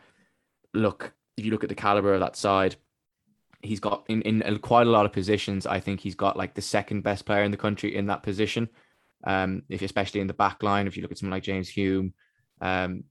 look 0.73 1.13
if 1.37 1.45
you 1.45 1.51
look 1.51 1.63
at 1.63 1.69
the 1.69 1.75
caliber 1.75 2.13
of 2.13 2.19
that 2.19 2.35
side, 2.35 2.75
he's 3.61 3.79
got 3.79 4.05
in, 4.07 4.21
in 4.21 4.59
quite 4.59 4.87
a 4.87 4.91
lot 4.91 5.05
of 5.05 5.13
positions. 5.13 5.65
I 5.65 5.79
think 5.79 5.99
he's 5.99 6.15
got 6.15 6.37
like 6.37 6.53
the 6.53 6.61
second 6.61 7.01
best 7.01 7.25
player 7.25 7.43
in 7.43 7.51
the 7.51 7.57
country 7.57 7.95
in 7.95 8.07
that 8.07 8.23
position. 8.23 8.69
Um, 9.23 9.63
if 9.69 9.81
especially 9.81 10.21
in 10.21 10.27
the 10.27 10.33
back 10.33 10.61
line, 10.63 10.87
if 10.87 10.95
you 10.95 11.01
look 11.01 11.11
at 11.11 11.17
someone 11.17 11.35
like 11.35 11.43
James 11.43 11.69
Hume, 11.69 12.13
um, 12.61 13.03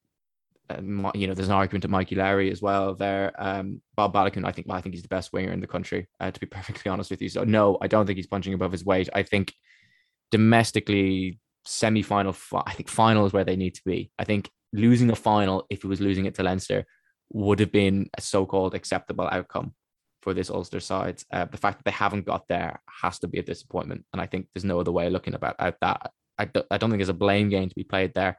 you 1.15 1.27
know, 1.27 1.35
there's 1.35 1.49
an 1.49 1.55
argument 1.55 1.83
to 1.83 1.89
Mikey 1.89 2.17
Lowry 2.17 2.51
as 2.51 2.61
well 2.61 2.95
there. 2.95 3.33
Um, 3.39 3.81
Bob 3.95 4.13
Baloucoune, 4.13 4.47
I 4.47 4.53
think, 4.53 4.67
I 4.71 4.81
think 4.81 4.95
he's 4.95 5.03
the 5.03 5.09
best 5.09 5.33
winger 5.33 5.53
in 5.53 5.61
the 5.61 5.67
country, 5.67 6.09
uh, 6.21 6.31
to 6.31 6.41
be 6.41 6.47
perfectly 6.51 6.91
honest 6.91 7.11
with 7.11 7.23
you. 7.23 7.29
So 7.29 7.45
no, 7.45 7.79
I 7.81 7.87
don't 7.87 8.07
think 8.07 8.17
he's 8.17 8.27
punching 8.27 8.55
above 8.55 8.73
his 8.73 8.85
weight. 8.85 9.09
I 9.15 9.23
think 9.23 9.53
domestically, 10.31 11.39
semi-final, 11.65 12.37
I 12.67 12.73
think 12.73 12.89
final 12.89 13.27
is 13.27 13.33
where 13.33 13.45
they 13.45 13.57
need 13.57 13.75
to 13.77 13.83
be. 13.85 14.11
I 14.19 14.25
think 14.25 14.51
losing 14.73 15.11
a 15.11 15.17
final, 15.17 15.67
if 15.71 15.85
it 15.85 15.89
was 15.89 16.01
losing 16.01 16.27
it 16.27 16.35
to 16.37 16.43
Leinster, 16.43 16.85
would 17.33 17.61
have 17.61 17.73
been 17.73 18.09
a 18.17 18.21
so-called 18.21 18.75
acceptable 18.75 19.29
outcome 19.31 19.75
for 20.27 20.35
this 20.35 20.51
Ulster 20.51 20.81
side. 20.81 21.23
Uh, 21.33 21.45
the 21.45 21.57
fact 21.57 21.79
that 21.79 21.85
they 21.85 21.93
haven't 21.93 22.27
got 22.27 22.49
there 22.49 22.81
has 23.01 23.21
to 23.21 23.29
be 23.29 23.39
a 23.39 23.45
disappointment, 23.45 24.05
and 24.13 24.21
I 24.21 24.27
think 24.27 24.49
there's 24.53 24.65
no 24.65 24.81
other 24.81 24.91
way 24.91 25.07
of 25.07 25.13
looking 25.13 25.35
about 25.35 25.55
at 25.61 25.77
that. 25.83 26.11
I 26.37 26.47
don't, 26.47 26.67
I 26.69 26.79
don't 26.79 26.91
think 26.91 26.99
there's 26.99 27.09
a 27.11 27.15
blame 27.15 27.49
game 27.49 27.69
to 27.69 27.75
be 27.77 27.85
played 27.85 28.13
there. 28.13 28.37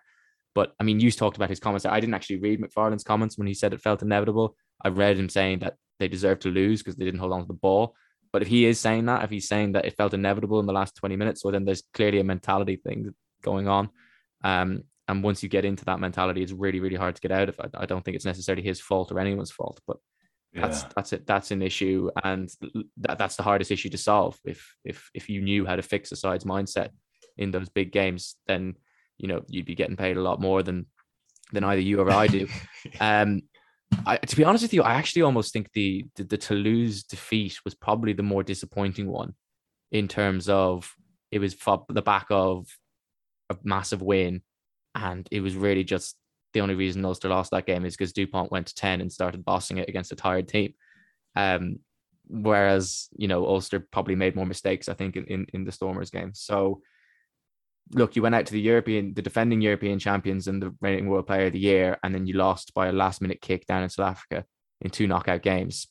But 0.54 0.74
I 0.82 0.84
mean, 0.84 1.00
you 1.00 1.10
talked 1.12 1.38
about 1.38 1.50
his 1.50 1.62
comments. 1.62 1.86
I 1.86 2.02
didn't 2.02 2.14
actually 2.14 2.40
read 2.40 2.60
McFarland's 2.60 3.06
comments 3.06 3.38
when 3.38 3.48
he 3.48 3.54
said 3.54 3.72
it 3.72 3.80
felt 3.80 4.02
inevitable. 4.02 4.58
I 4.84 4.90
read 4.90 5.18
him 5.18 5.30
saying 5.30 5.60
that 5.60 5.76
they 5.98 6.10
deserve 6.10 6.40
to 6.40 6.50
lose 6.50 6.84
because 6.84 6.98
they 6.98 7.06
didn't 7.06 7.22
hold 7.22 7.32
on 7.32 7.44
to 7.44 7.48
the 7.48 7.54
ball. 7.54 7.96
But 8.34 8.42
if 8.42 8.50
he 8.50 8.66
is 8.66 8.82
saying 8.82 9.06
that, 9.06 9.24
if 9.24 9.30
he's 9.30 9.48
saying 9.48 9.72
that 9.72 9.86
it 9.86 9.96
felt 9.96 10.14
inevitable 10.14 10.60
in 10.60 10.66
the 10.66 10.74
last 10.74 10.94
20 10.98 11.16
minutes, 11.16 11.42
so 11.42 11.52
then 11.52 11.64
there's 11.64 11.84
clearly 11.94 12.20
a 12.20 12.26
mentality 12.26 12.76
thing 12.76 13.16
going 13.42 13.70
on. 13.70 13.90
Um, 14.44 14.84
and 15.08 15.24
once 15.24 15.42
you 15.42 15.48
get 15.48 15.64
into 15.64 15.86
that 15.86 16.02
mentality, 16.02 16.44
it's 16.44 16.52
really, 16.52 16.82
really 16.82 16.98
hard 16.98 17.16
to 17.16 17.22
get 17.22 17.32
out 17.32 17.48
of. 17.48 17.58
I, 17.62 17.84
I 17.84 17.86
don't 17.86 18.04
think 18.04 18.16
it's 18.16 18.26
necessarily 18.26 18.62
his 18.62 18.82
fault 18.82 19.10
or 19.14 19.20
anyone's 19.20 19.52
fault, 19.52 19.80
but 19.88 19.98
that's 20.54 20.84
yeah. 20.84 20.90
that's 20.96 21.14
it. 21.14 21.28
That's 21.28 21.52
an 21.52 21.62
issue, 21.62 22.10
and 22.24 22.50
that, 22.98 23.18
that's 23.18 23.36
the 23.36 23.44
hardest 23.44 23.72
issue 23.72 23.90
to 23.90 23.98
solve. 23.98 24.40
If 24.46 24.76
if 24.84 25.10
if 25.14 25.30
you 25.30 25.42
knew 25.42 25.66
how 25.66 25.76
to 25.76 25.82
fix 25.82 26.12
a 26.12 26.16
side's 26.16 26.46
mindset 26.46 26.90
in 27.38 27.52
those 27.52 27.70
big 27.70 27.92
games, 27.92 28.36
then 28.48 28.76
you 29.18 29.28
know 29.28 29.42
you'd 29.48 29.66
be 29.66 29.76
getting 29.76 29.98
paid 29.98 30.18
a 30.18 30.22
lot 30.22 30.42
more 30.42 30.64
than 30.64 30.86
than 31.52 31.64
either 31.64 31.82
you 31.82 32.00
or 32.00 32.12
I 32.12 32.28
do. 32.28 32.48
um, 33.00 33.42
I, 34.06 34.18
to 34.18 34.36
be 34.36 34.44
honest 34.44 34.64
with 34.64 34.74
you, 34.74 34.84
I 34.84 34.96
actually 34.96 35.22
almost 35.22 35.54
think 35.54 35.72
the, 35.72 36.06
the, 36.16 36.26
the 36.26 36.38
Toulouse 36.38 37.04
defeat 37.04 37.58
was 37.64 37.74
probably 37.74 38.12
the 38.12 38.24
more 38.24 38.44
disappointing 38.44 39.08
one, 39.08 39.34
in 39.92 40.08
terms 40.08 40.50
of 40.50 40.94
it 41.32 41.40
was 41.40 41.56
the 41.90 42.02
back 42.02 42.28
of 42.30 42.68
a 43.50 43.58
massive 43.64 44.02
win, 44.02 44.42
and 44.96 45.28
it 45.32 45.42
was 45.42 45.56
really 45.56 45.84
just 45.84 46.16
the 46.58 46.62
only 46.62 46.74
reason 46.74 47.06
Ulster 47.06 47.30
lost 47.30 47.52
that 47.52 47.68
game 47.68 47.86
is 47.86 47.96
because 47.96 48.14
Dupont 48.14 48.52
went 48.52 48.66
to 48.68 48.76
ten 48.76 49.00
and 49.00 49.14
started 49.14 49.46
bossing 49.46 49.78
it 49.78 49.88
against 49.88 50.12
a 50.12 50.16
tired 50.16 50.48
team. 50.48 50.74
Um, 51.36 51.80
whereas 52.28 53.10
you 53.16 53.28
know 53.28 53.46
Ulster 53.46 53.80
probably 53.80 54.16
made 54.16 54.36
more 54.36 54.48
mistakes, 54.48 54.90
I 54.90 54.96
think, 54.96 55.16
in 55.16 55.26
in, 55.26 55.46
in 55.54 55.64
the 55.66 55.72
Stormers 55.72 56.10
game. 56.10 56.32
So 56.34 56.82
look, 57.92 58.16
you 58.16 58.24
went 58.24 58.34
out 58.34 58.48
to 58.48 58.54
the 58.54 58.60
European, 58.60 59.14
the 59.14 59.22
defending 59.22 59.62
European 59.62 60.00
champions 60.00 60.48
and 60.48 60.60
the 60.60 60.74
reigning 60.82 61.08
World 61.08 61.28
Player 61.28 61.46
of 61.46 61.54
the 61.54 61.60
Year, 61.60 62.00
and 62.04 62.14
then 62.14 62.26
you 62.26 62.34
lost 62.34 62.74
by 62.74 62.88
a 62.88 62.92
last 62.92 63.22
minute 63.22 63.40
kick 63.40 63.68
down 63.68 63.84
in 63.84 63.90
South 63.90 64.10
Africa 64.10 64.46
in 64.82 64.90
two 64.90 65.06
knockout 65.06 65.44
games. 65.44 65.88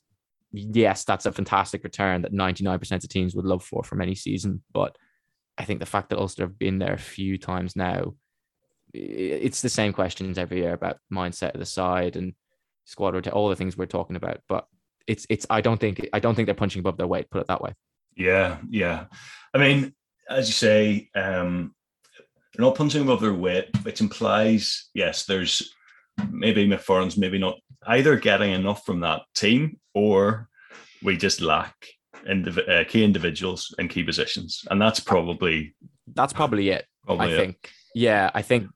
Yes, 0.51 1.05
that's 1.05 1.27
a 1.27 1.33
fantastic 1.33 1.85
return 1.85 2.23
that 2.23 2.33
99% 2.33 2.93
of 2.93 3.09
teams 3.09 3.37
would 3.37 3.45
love 3.45 3.63
for 3.63 3.85
from 3.85 4.01
any 4.01 4.17
season. 4.17 4.63
But 4.73 4.97
I 5.57 5.65
think 5.65 5.79
the 5.79 5.87
fact 5.87 6.11
that 6.11 6.19
Ulster 6.19 6.43
have 6.43 6.59
been 6.59 6.79
there 6.81 6.95
a 6.95 6.99
few 6.99 7.39
times 7.39 7.77
now, 7.77 8.15
it's 8.93 9.63
the 9.63 9.69
same 9.69 9.93
questions 9.93 10.39
every 10.39 10.59
year 10.59 10.73
about 10.73 10.99
mindset 11.13 11.55
of 11.55 11.61
the 11.61 11.67
side 11.67 12.17
and 12.17 12.35
squad 12.85 13.15
rotation, 13.15 13.35
all 13.35 13.49
the 13.49 13.57
things 13.57 13.77
we're 13.77 13.87
talking 13.87 14.17
about. 14.17 14.41
But 14.49 14.67
it's 15.07 15.27
it's 15.29 15.47
I 15.51 15.61
don't 15.61 15.79
think 15.79 16.09
I 16.13 16.19
don't 16.19 16.35
think 16.35 16.47
they're 16.47 16.55
punching 16.55 16.81
above 16.81 16.97
their 16.97 17.07
weight. 17.07 17.31
Put 17.31 17.43
it 17.43 17.49
that 17.49 17.63
way. 17.63 17.75
Yeah, 18.17 18.59
yeah. 18.71 19.07
I 19.55 19.59
mean, 19.59 19.95
as 20.29 20.49
you 20.49 20.53
say, 20.53 21.11
um, 21.15 21.75
they're 22.55 22.65
not 22.65 22.75
punching 22.75 23.03
above 23.03 23.21
their 23.21 23.35
weight, 23.35 23.69
which 23.83 24.01
implies 24.01 24.89
yes, 24.95 25.27
there's 25.27 25.75
maybe 26.31 26.67
McFarland's 26.67 27.19
maybe 27.19 27.39
not 27.39 27.59
either 27.87 28.17
getting 28.17 28.53
enough 28.53 28.85
from 28.85 29.01
that 29.01 29.23
team 29.35 29.79
or 29.95 30.49
we 31.03 31.17
just 31.17 31.41
lack 31.41 31.75
indiv- 32.29 32.69
uh, 32.69 32.85
key 32.85 33.05
individuals 33.05 33.75
in 33.79 33.89
key 33.89 34.03
positions, 34.03 34.65
and 34.71 34.81
that's 34.81 35.01
probably 35.01 35.75
that's 36.15 36.33
probably 36.33 36.71
it. 36.71 36.87
Probably 37.05 37.29
I 37.29 37.31
it. 37.31 37.37
think. 37.37 37.71
Yeah, 37.95 38.31
I 38.35 38.43
think 38.43 38.69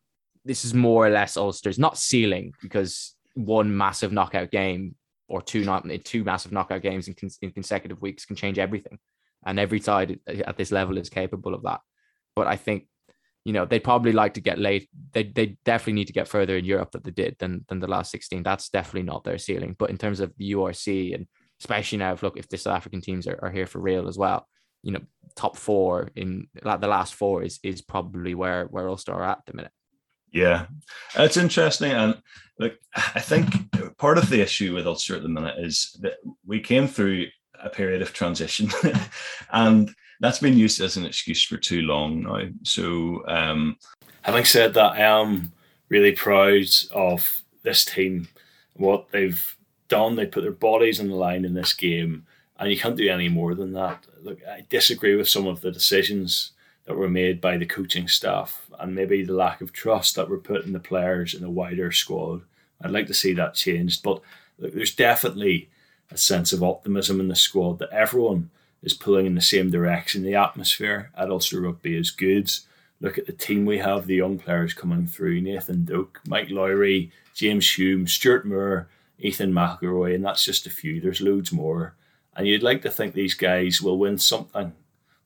this 0.44 0.64
is 0.64 0.74
more 0.74 1.07
or 1.07 1.11
less 1.11 1.37
Ulster's 1.37 1.79
not 1.79 1.98
ceiling 1.98 2.53
because 2.62 3.14
one 3.35 3.76
massive 3.76 4.12
knockout 4.12 4.50
game 4.50 4.94
or 5.29 5.40
two 5.40 5.64
not 5.64 5.87
two 6.05 6.24
massive 6.24 6.53
knockout 6.53 6.83
games 6.83 7.09
in, 7.09 7.14
in 7.42 7.53
consecutive 7.53 8.00
weeks 8.03 8.24
can 8.24 8.37
change 8.37 8.59
everything, 8.59 8.98
and 9.46 9.59
every 9.59 9.81
side 9.81 10.18
at 10.26 10.57
this 10.57 10.72
level 10.72 10.98
is 10.98 11.09
capable 11.09 11.55
of 11.55 11.62
that. 11.62 11.81
But 12.35 12.46
I 12.46 12.57
think 12.57 12.87
you 13.44 13.55
know, 13.55 13.64
they'd 13.64 13.85
probably 13.85 14.12
like 14.12 14.35
to 14.35 14.40
get 14.40 14.59
late. 14.59 14.88
They 15.12 15.24
they 15.24 15.57
definitely 15.64 15.94
need 15.94 16.09
to 16.09 16.12
get 16.12 16.29
further 16.29 16.57
in 16.57 16.64
Europe 16.64 16.90
that 16.92 17.05
they 17.05 17.11
did 17.11 17.37
than 17.38 17.64
than 17.68 17.81
the 17.81 17.88
last 17.88 18.11
16. 18.11 18.42
That's 18.42 18.68
definitely 18.68 19.05
not 19.05 19.24
their 19.24 19.38
ceiling. 19.38 19.76
But 19.79 19.90
in 19.90 19.98
terms 19.98 20.20
of 20.20 20.33
the 20.37 20.53
URC 20.53 21.14
and 21.14 21.26
especially 21.59 21.98
now, 21.98 22.12
if 22.12 22.22
look 22.22 22.37
if 22.37 22.48
the 22.48 22.59
South 22.59 22.76
African 22.76 23.00
teams 23.00 23.26
are, 23.26 23.38
are 23.42 23.50
here 23.50 23.66
for 23.66 23.79
real 23.81 24.09
as 24.09 24.18
well, 24.18 24.46
you 24.83 24.92
know, 24.92 25.00
top 25.37 25.57
four 25.57 26.11
in 26.16 26.48
like 26.62 26.81
the 26.81 26.87
last 26.87 27.14
four 27.14 27.42
is 27.42 27.59
is 27.62 27.81
probably 27.81 28.35
where 28.35 28.66
where 28.66 28.88
Ulster 28.88 29.12
are 29.12 29.24
at 29.24 29.40
the 29.46 29.55
minute. 29.55 29.72
Yeah, 30.33 30.66
it's 31.16 31.37
interesting, 31.37 31.93
and 31.93 32.21
look, 32.59 32.75
I 32.95 33.21
think 33.21 33.97
part 33.97 34.19
of 34.19 34.31
the 34.31 34.40
issue 34.40 34.75
with 34.75 34.87
Ulster 34.87 35.16
at 35.16 35.23
the 35.23 35.29
minute 35.29 35.57
is 35.59 35.97
that 36.01 36.19
we 36.47 36.61
came 36.61 36.87
through 36.87 37.27
a 37.62 37.69
period 37.69 38.03
of 38.03 38.12
transition, 38.12 38.71
and 39.53 39.95
that's 40.21 40.38
been 40.38 40.57
used 40.57 40.81
as 40.81 40.97
an 40.97 41.07
excuse 41.07 41.43
for 41.43 41.57
too 41.57 41.83
long 41.83 42.23
now. 42.23 42.49
So, 42.62 43.27
um, 43.27 43.77
having 44.23 44.45
said 44.45 44.75
that, 44.75 44.93
I 44.93 45.01
am 45.01 45.53
really 45.88 46.12
proud 46.12 46.66
of 46.93 47.43
this 47.62 47.85
team, 47.85 48.29
what 48.75 49.11
they've 49.11 49.57
done. 49.88 50.16
They 50.16 50.27
put 50.27 50.43
their 50.43 50.53
bodies 50.53 51.01
on 51.01 51.09
the 51.09 51.14
line 51.14 51.45
in 51.45 51.55
this 51.55 51.75
game, 51.75 52.27
and 52.59 52.71
you 52.71 52.79
can't 52.79 52.97
do 52.97 53.11
any 53.11 53.29
more 53.29 53.55
than 53.55 53.73
that. 53.73 54.07
Look, 54.23 54.38
I 54.47 54.64
disagree 54.69 55.16
with 55.16 55.29
some 55.29 55.47
of 55.47 55.61
the 55.61 55.73
decisions 55.73 56.53
that 56.90 56.96
were 56.96 57.09
made 57.09 57.40
by 57.40 57.57
the 57.57 57.64
coaching 57.64 58.09
staff 58.09 58.68
and 58.81 58.96
maybe 58.96 59.22
the 59.22 59.33
lack 59.33 59.61
of 59.61 59.72
trust 59.72 60.16
that 60.16 60.29
were 60.29 60.37
put 60.37 60.64
in 60.64 60.72
the 60.72 60.81
players 60.81 61.35
in 61.35 61.40
the 61.40 61.48
wider 61.48 61.92
squad. 61.92 62.40
I'd 62.83 62.90
like 62.90 63.07
to 63.07 63.14
see 63.14 63.33
that 63.35 63.55
changed, 63.55 64.03
but 64.03 64.20
there's 64.59 64.92
definitely 64.92 65.70
a 66.11 66.16
sense 66.16 66.53
of 66.53 66.64
optimism 66.64 67.20
in 67.20 67.29
the 67.29 67.37
squad 67.37 67.79
that 67.79 67.92
everyone 67.92 68.50
is 68.83 68.92
pulling 68.92 69.24
in 69.24 69.37
the 69.37 69.40
same 69.40 69.70
direction. 69.70 70.24
The 70.24 70.35
atmosphere 70.35 71.12
at 71.16 71.31
Ulster 71.31 71.61
Rugby 71.61 71.94
is 71.94 72.11
good. 72.11 72.50
Look 73.00 73.18
at 73.18 73.26
the 73.26 73.33
team 73.33 73.66
we 73.66 73.79
have, 73.79 74.09
the 74.09 74.16
young 74.16 74.40
players 74.40 74.74
coming 74.74 75.07
through 75.07 75.42
Nathan 75.42 75.85
Doak, 75.85 76.20
Mike 76.26 76.50
Lowry, 76.50 77.12
James 77.35 77.79
Hume, 77.79 78.09
Stuart 78.09 78.44
Moore, 78.44 78.88
Ethan 79.20 79.53
McIlroy, 79.53 80.16
and 80.16 80.24
that's 80.24 80.44
just 80.44 80.66
a 80.66 80.70
few. 80.70 81.00
There's 81.00 81.20
loads 81.20 81.53
more. 81.53 81.94
And 82.35 82.48
you'd 82.48 82.64
like 82.64 82.83
to 82.83 82.90
think 82.90 83.14
these 83.14 83.35
guys 83.35 83.81
will 83.81 83.96
win 83.96 84.18
something. 84.18 84.72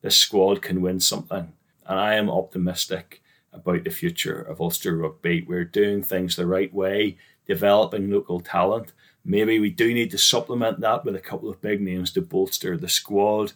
This 0.05 0.17
squad 0.17 0.63
can 0.63 0.81
win 0.81 1.01
something. 1.01 1.53
And 1.87 1.99
I 1.99 2.15
am 2.15 2.31
optimistic 2.31 3.21
about 3.53 3.83
the 3.83 3.91
future 3.91 4.41
of 4.41 4.61
Ulster 4.61 4.97
Rugby. 4.97 5.43
We're 5.43 5.65
doing 5.65 6.05
things 6.05 6.37
the 6.37 6.47
right 6.47 6.73
way, 6.73 7.17
developing 7.47 8.09
local 8.09 8.39
talent, 8.39 8.93
Maybe 9.25 9.59
we 9.59 9.71
do 9.71 9.95
need 9.95 10.11
to 10.11 10.19
supplement 10.19 10.81
that 10.81 11.05
with 11.05 11.17
a 11.17 11.21
couple 11.21 11.49
of 11.49 11.63
big 11.63 11.81
names 11.81 12.13
to 12.13 12.21
bolster 12.21 12.77
the 12.77 12.89
squad. 12.89 13.53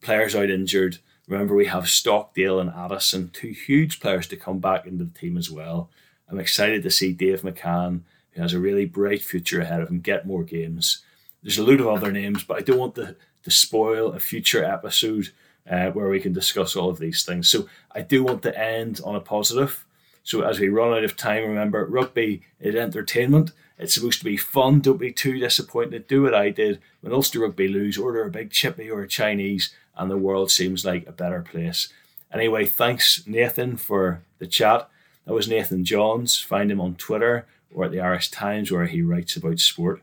Players 0.00 0.34
out 0.34 0.48
injured. 0.48 0.98
Remember, 1.28 1.54
we 1.54 1.66
have 1.66 1.88
Stockdale 1.88 2.58
and 2.58 2.70
Addison, 2.70 3.30
two 3.30 3.50
huge 3.50 4.00
players 4.00 4.26
to 4.28 4.36
come 4.36 4.60
back 4.60 4.86
into 4.86 5.04
the 5.04 5.18
team 5.18 5.36
as 5.36 5.50
well. 5.50 5.90
I'm 6.28 6.40
excited 6.40 6.82
to 6.82 6.90
see 6.90 7.12
Dave 7.12 7.42
McCann, 7.42 8.00
who 8.30 8.40
has 8.40 8.54
a 8.54 8.58
really 8.58 8.86
bright 8.86 9.22
future 9.22 9.60
ahead 9.60 9.82
of 9.82 9.90
him, 9.90 10.00
get 10.00 10.26
more 10.26 10.42
games. 10.42 11.02
There's 11.42 11.58
a 11.58 11.64
load 11.64 11.80
of 11.80 11.88
other 11.88 12.10
names, 12.10 12.42
but 12.44 12.56
I 12.56 12.60
don't 12.60 12.78
want 12.78 12.94
to, 12.94 13.16
to 13.42 13.50
spoil 13.50 14.12
a 14.12 14.20
future 14.20 14.64
episode 14.64 15.32
uh, 15.68 15.90
where 15.90 16.08
we 16.08 16.20
can 16.20 16.32
discuss 16.32 16.76
all 16.76 16.90
of 16.90 16.98
these 16.98 17.24
things. 17.24 17.50
So 17.50 17.68
I 17.92 18.02
do 18.02 18.22
want 18.24 18.42
to 18.42 18.58
end 18.58 19.00
on 19.04 19.14
a 19.14 19.20
positive. 19.20 19.84
So 20.22 20.42
as 20.42 20.58
we 20.58 20.68
run 20.68 20.92
out 20.92 21.04
of 21.04 21.16
time, 21.16 21.44
remember 21.44 21.86
rugby 21.86 22.42
is 22.60 22.74
entertainment. 22.74 23.52
It's 23.78 23.94
supposed 23.94 24.20
to 24.20 24.24
be 24.24 24.36
fun. 24.36 24.80
Don't 24.80 24.98
be 24.98 25.12
too 25.12 25.38
disappointed. 25.38 26.06
Do 26.06 26.22
what 26.22 26.34
I 26.34 26.50
did 26.50 26.80
when 27.00 27.12
Ulster 27.12 27.40
Rugby 27.40 27.68
lose. 27.68 27.98
Order 27.98 28.24
a 28.24 28.30
big 28.30 28.50
chippy 28.50 28.88
or 28.90 29.02
a 29.02 29.08
Chinese, 29.08 29.74
and 29.96 30.10
the 30.10 30.16
world 30.16 30.50
seems 30.50 30.84
like 30.84 31.06
a 31.06 31.12
better 31.12 31.42
place. 31.42 31.88
Anyway, 32.32 32.66
thanks 32.66 33.26
Nathan 33.26 33.76
for 33.76 34.22
the 34.38 34.46
chat. 34.46 34.88
That 35.24 35.34
was 35.34 35.48
Nathan 35.48 35.84
Johns. 35.84 36.38
Find 36.38 36.70
him 36.70 36.80
on 36.80 36.94
Twitter 36.94 37.46
or 37.72 37.84
at 37.84 37.90
the 37.90 38.00
Irish 38.00 38.30
Times 38.30 38.70
where 38.70 38.86
he 38.86 39.02
writes 39.02 39.36
about 39.36 39.58
sport. 39.58 40.02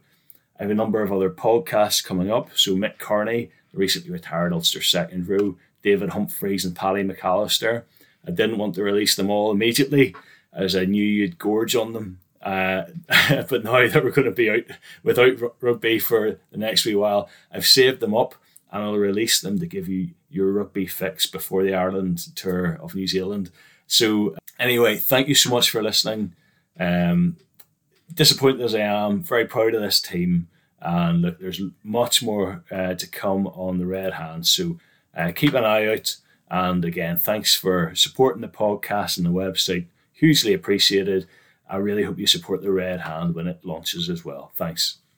I 0.62 0.66
have 0.66 0.72
a 0.72 0.76
number 0.76 1.02
of 1.02 1.12
other 1.12 1.32
podcasts 1.32 2.06
coming 2.06 2.30
up. 2.30 2.56
So 2.56 2.76
Mick 2.76 3.00
Kearney, 3.00 3.50
the 3.72 3.80
recently 3.80 4.12
retired 4.12 4.54
Ulster 4.54 4.84
second 4.84 5.28
row, 5.28 5.58
David 5.82 6.12
Humphreys 6.12 6.66
and 6.66 6.76
Paddy 6.76 7.04
McAllister. 7.04 7.82
I 8.28 8.30
didn't 8.30 8.60
want 8.60 8.76
to 8.76 8.84
release 8.84 9.16
them 9.16 9.32
all 9.32 9.50
immediately 9.50 10.16
as 10.54 10.76
I 10.76 10.86
knew 10.86 11.04
you'd 11.04 11.40
gorge 11.40 11.76
on 11.76 11.94
them. 11.94 12.20
Uh, 12.44 12.84
but 13.50 13.64
now 13.64 13.88
that 13.88 14.04
we're 14.04 14.12
going 14.12 14.26
to 14.26 14.32
be 14.32 14.52
out 14.52 14.66
without 15.02 15.40
rugby 15.62 15.98
for 15.98 16.38
the 16.52 16.60
next 16.60 16.86
wee 16.86 16.94
while, 16.94 17.28
I've 17.52 17.66
saved 17.66 18.00
them 18.00 18.14
up 18.14 18.36
and 18.72 18.84
I'll 18.84 18.98
release 18.98 19.42
them 19.42 19.58
to 19.62 19.66
give 19.66 19.88
you 19.88 20.12
your 20.30 20.52
rugby 20.52 20.86
fix 20.86 21.26
before 21.26 21.64
the 21.64 21.74
Ireland 21.74 22.36
tour 22.36 22.78
of 22.84 22.94
New 22.94 23.08
Zealand. 23.08 23.50
So, 23.88 24.36
anyway, 24.60 24.98
thank 24.98 25.28
you 25.28 25.34
so 25.34 25.50
much 25.50 25.72
for 25.72 25.82
listening. 25.82 26.36
Um, 26.80 27.38
disappointed 28.14 28.62
as 28.62 28.76
I 28.76 28.82
am, 28.82 29.24
very 29.24 29.48
proud 29.48 29.74
of 29.74 29.82
this 29.82 30.00
team. 30.00 30.50
And 30.82 31.22
look, 31.22 31.40
there's 31.40 31.62
much 31.84 32.24
more 32.24 32.64
uh, 32.72 32.96
to 32.96 33.08
come 33.08 33.48
on 33.48 33.78
the 33.78 33.86
Red 33.86 34.14
Hand. 34.14 34.48
So, 34.48 34.80
uh, 35.16 35.32
keep 35.36 35.54
an 35.54 35.66
eye 35.66 35.88
out. 35.88 36.16
And 36.50 36.84
again, 36.84 37.18
thanks 37.18 37.56
for 37.56 37.94
supporting 37.96 38.42
the 38.42 38.48
podcast 38.48 39.18
and 39.18 39.26
the 39.26 39.32
website. 39.32 39.86
Hugely 40.14 40.54
appreciated. 40.54 41.28
I 41.70 41.78
really 41.78 42.04
hope 42.04 42.20
you 42.20 42.28
support 42.28 42.62
the 42.62 42.72
Red 42.72 43.02
Hand 43.02 43.36
when 43.36 43.48
it 43.48 43.64
launches 43.64 44.10
as 44.10 44.26
well. 44.26 44.52
Thanks. 44.56 45.01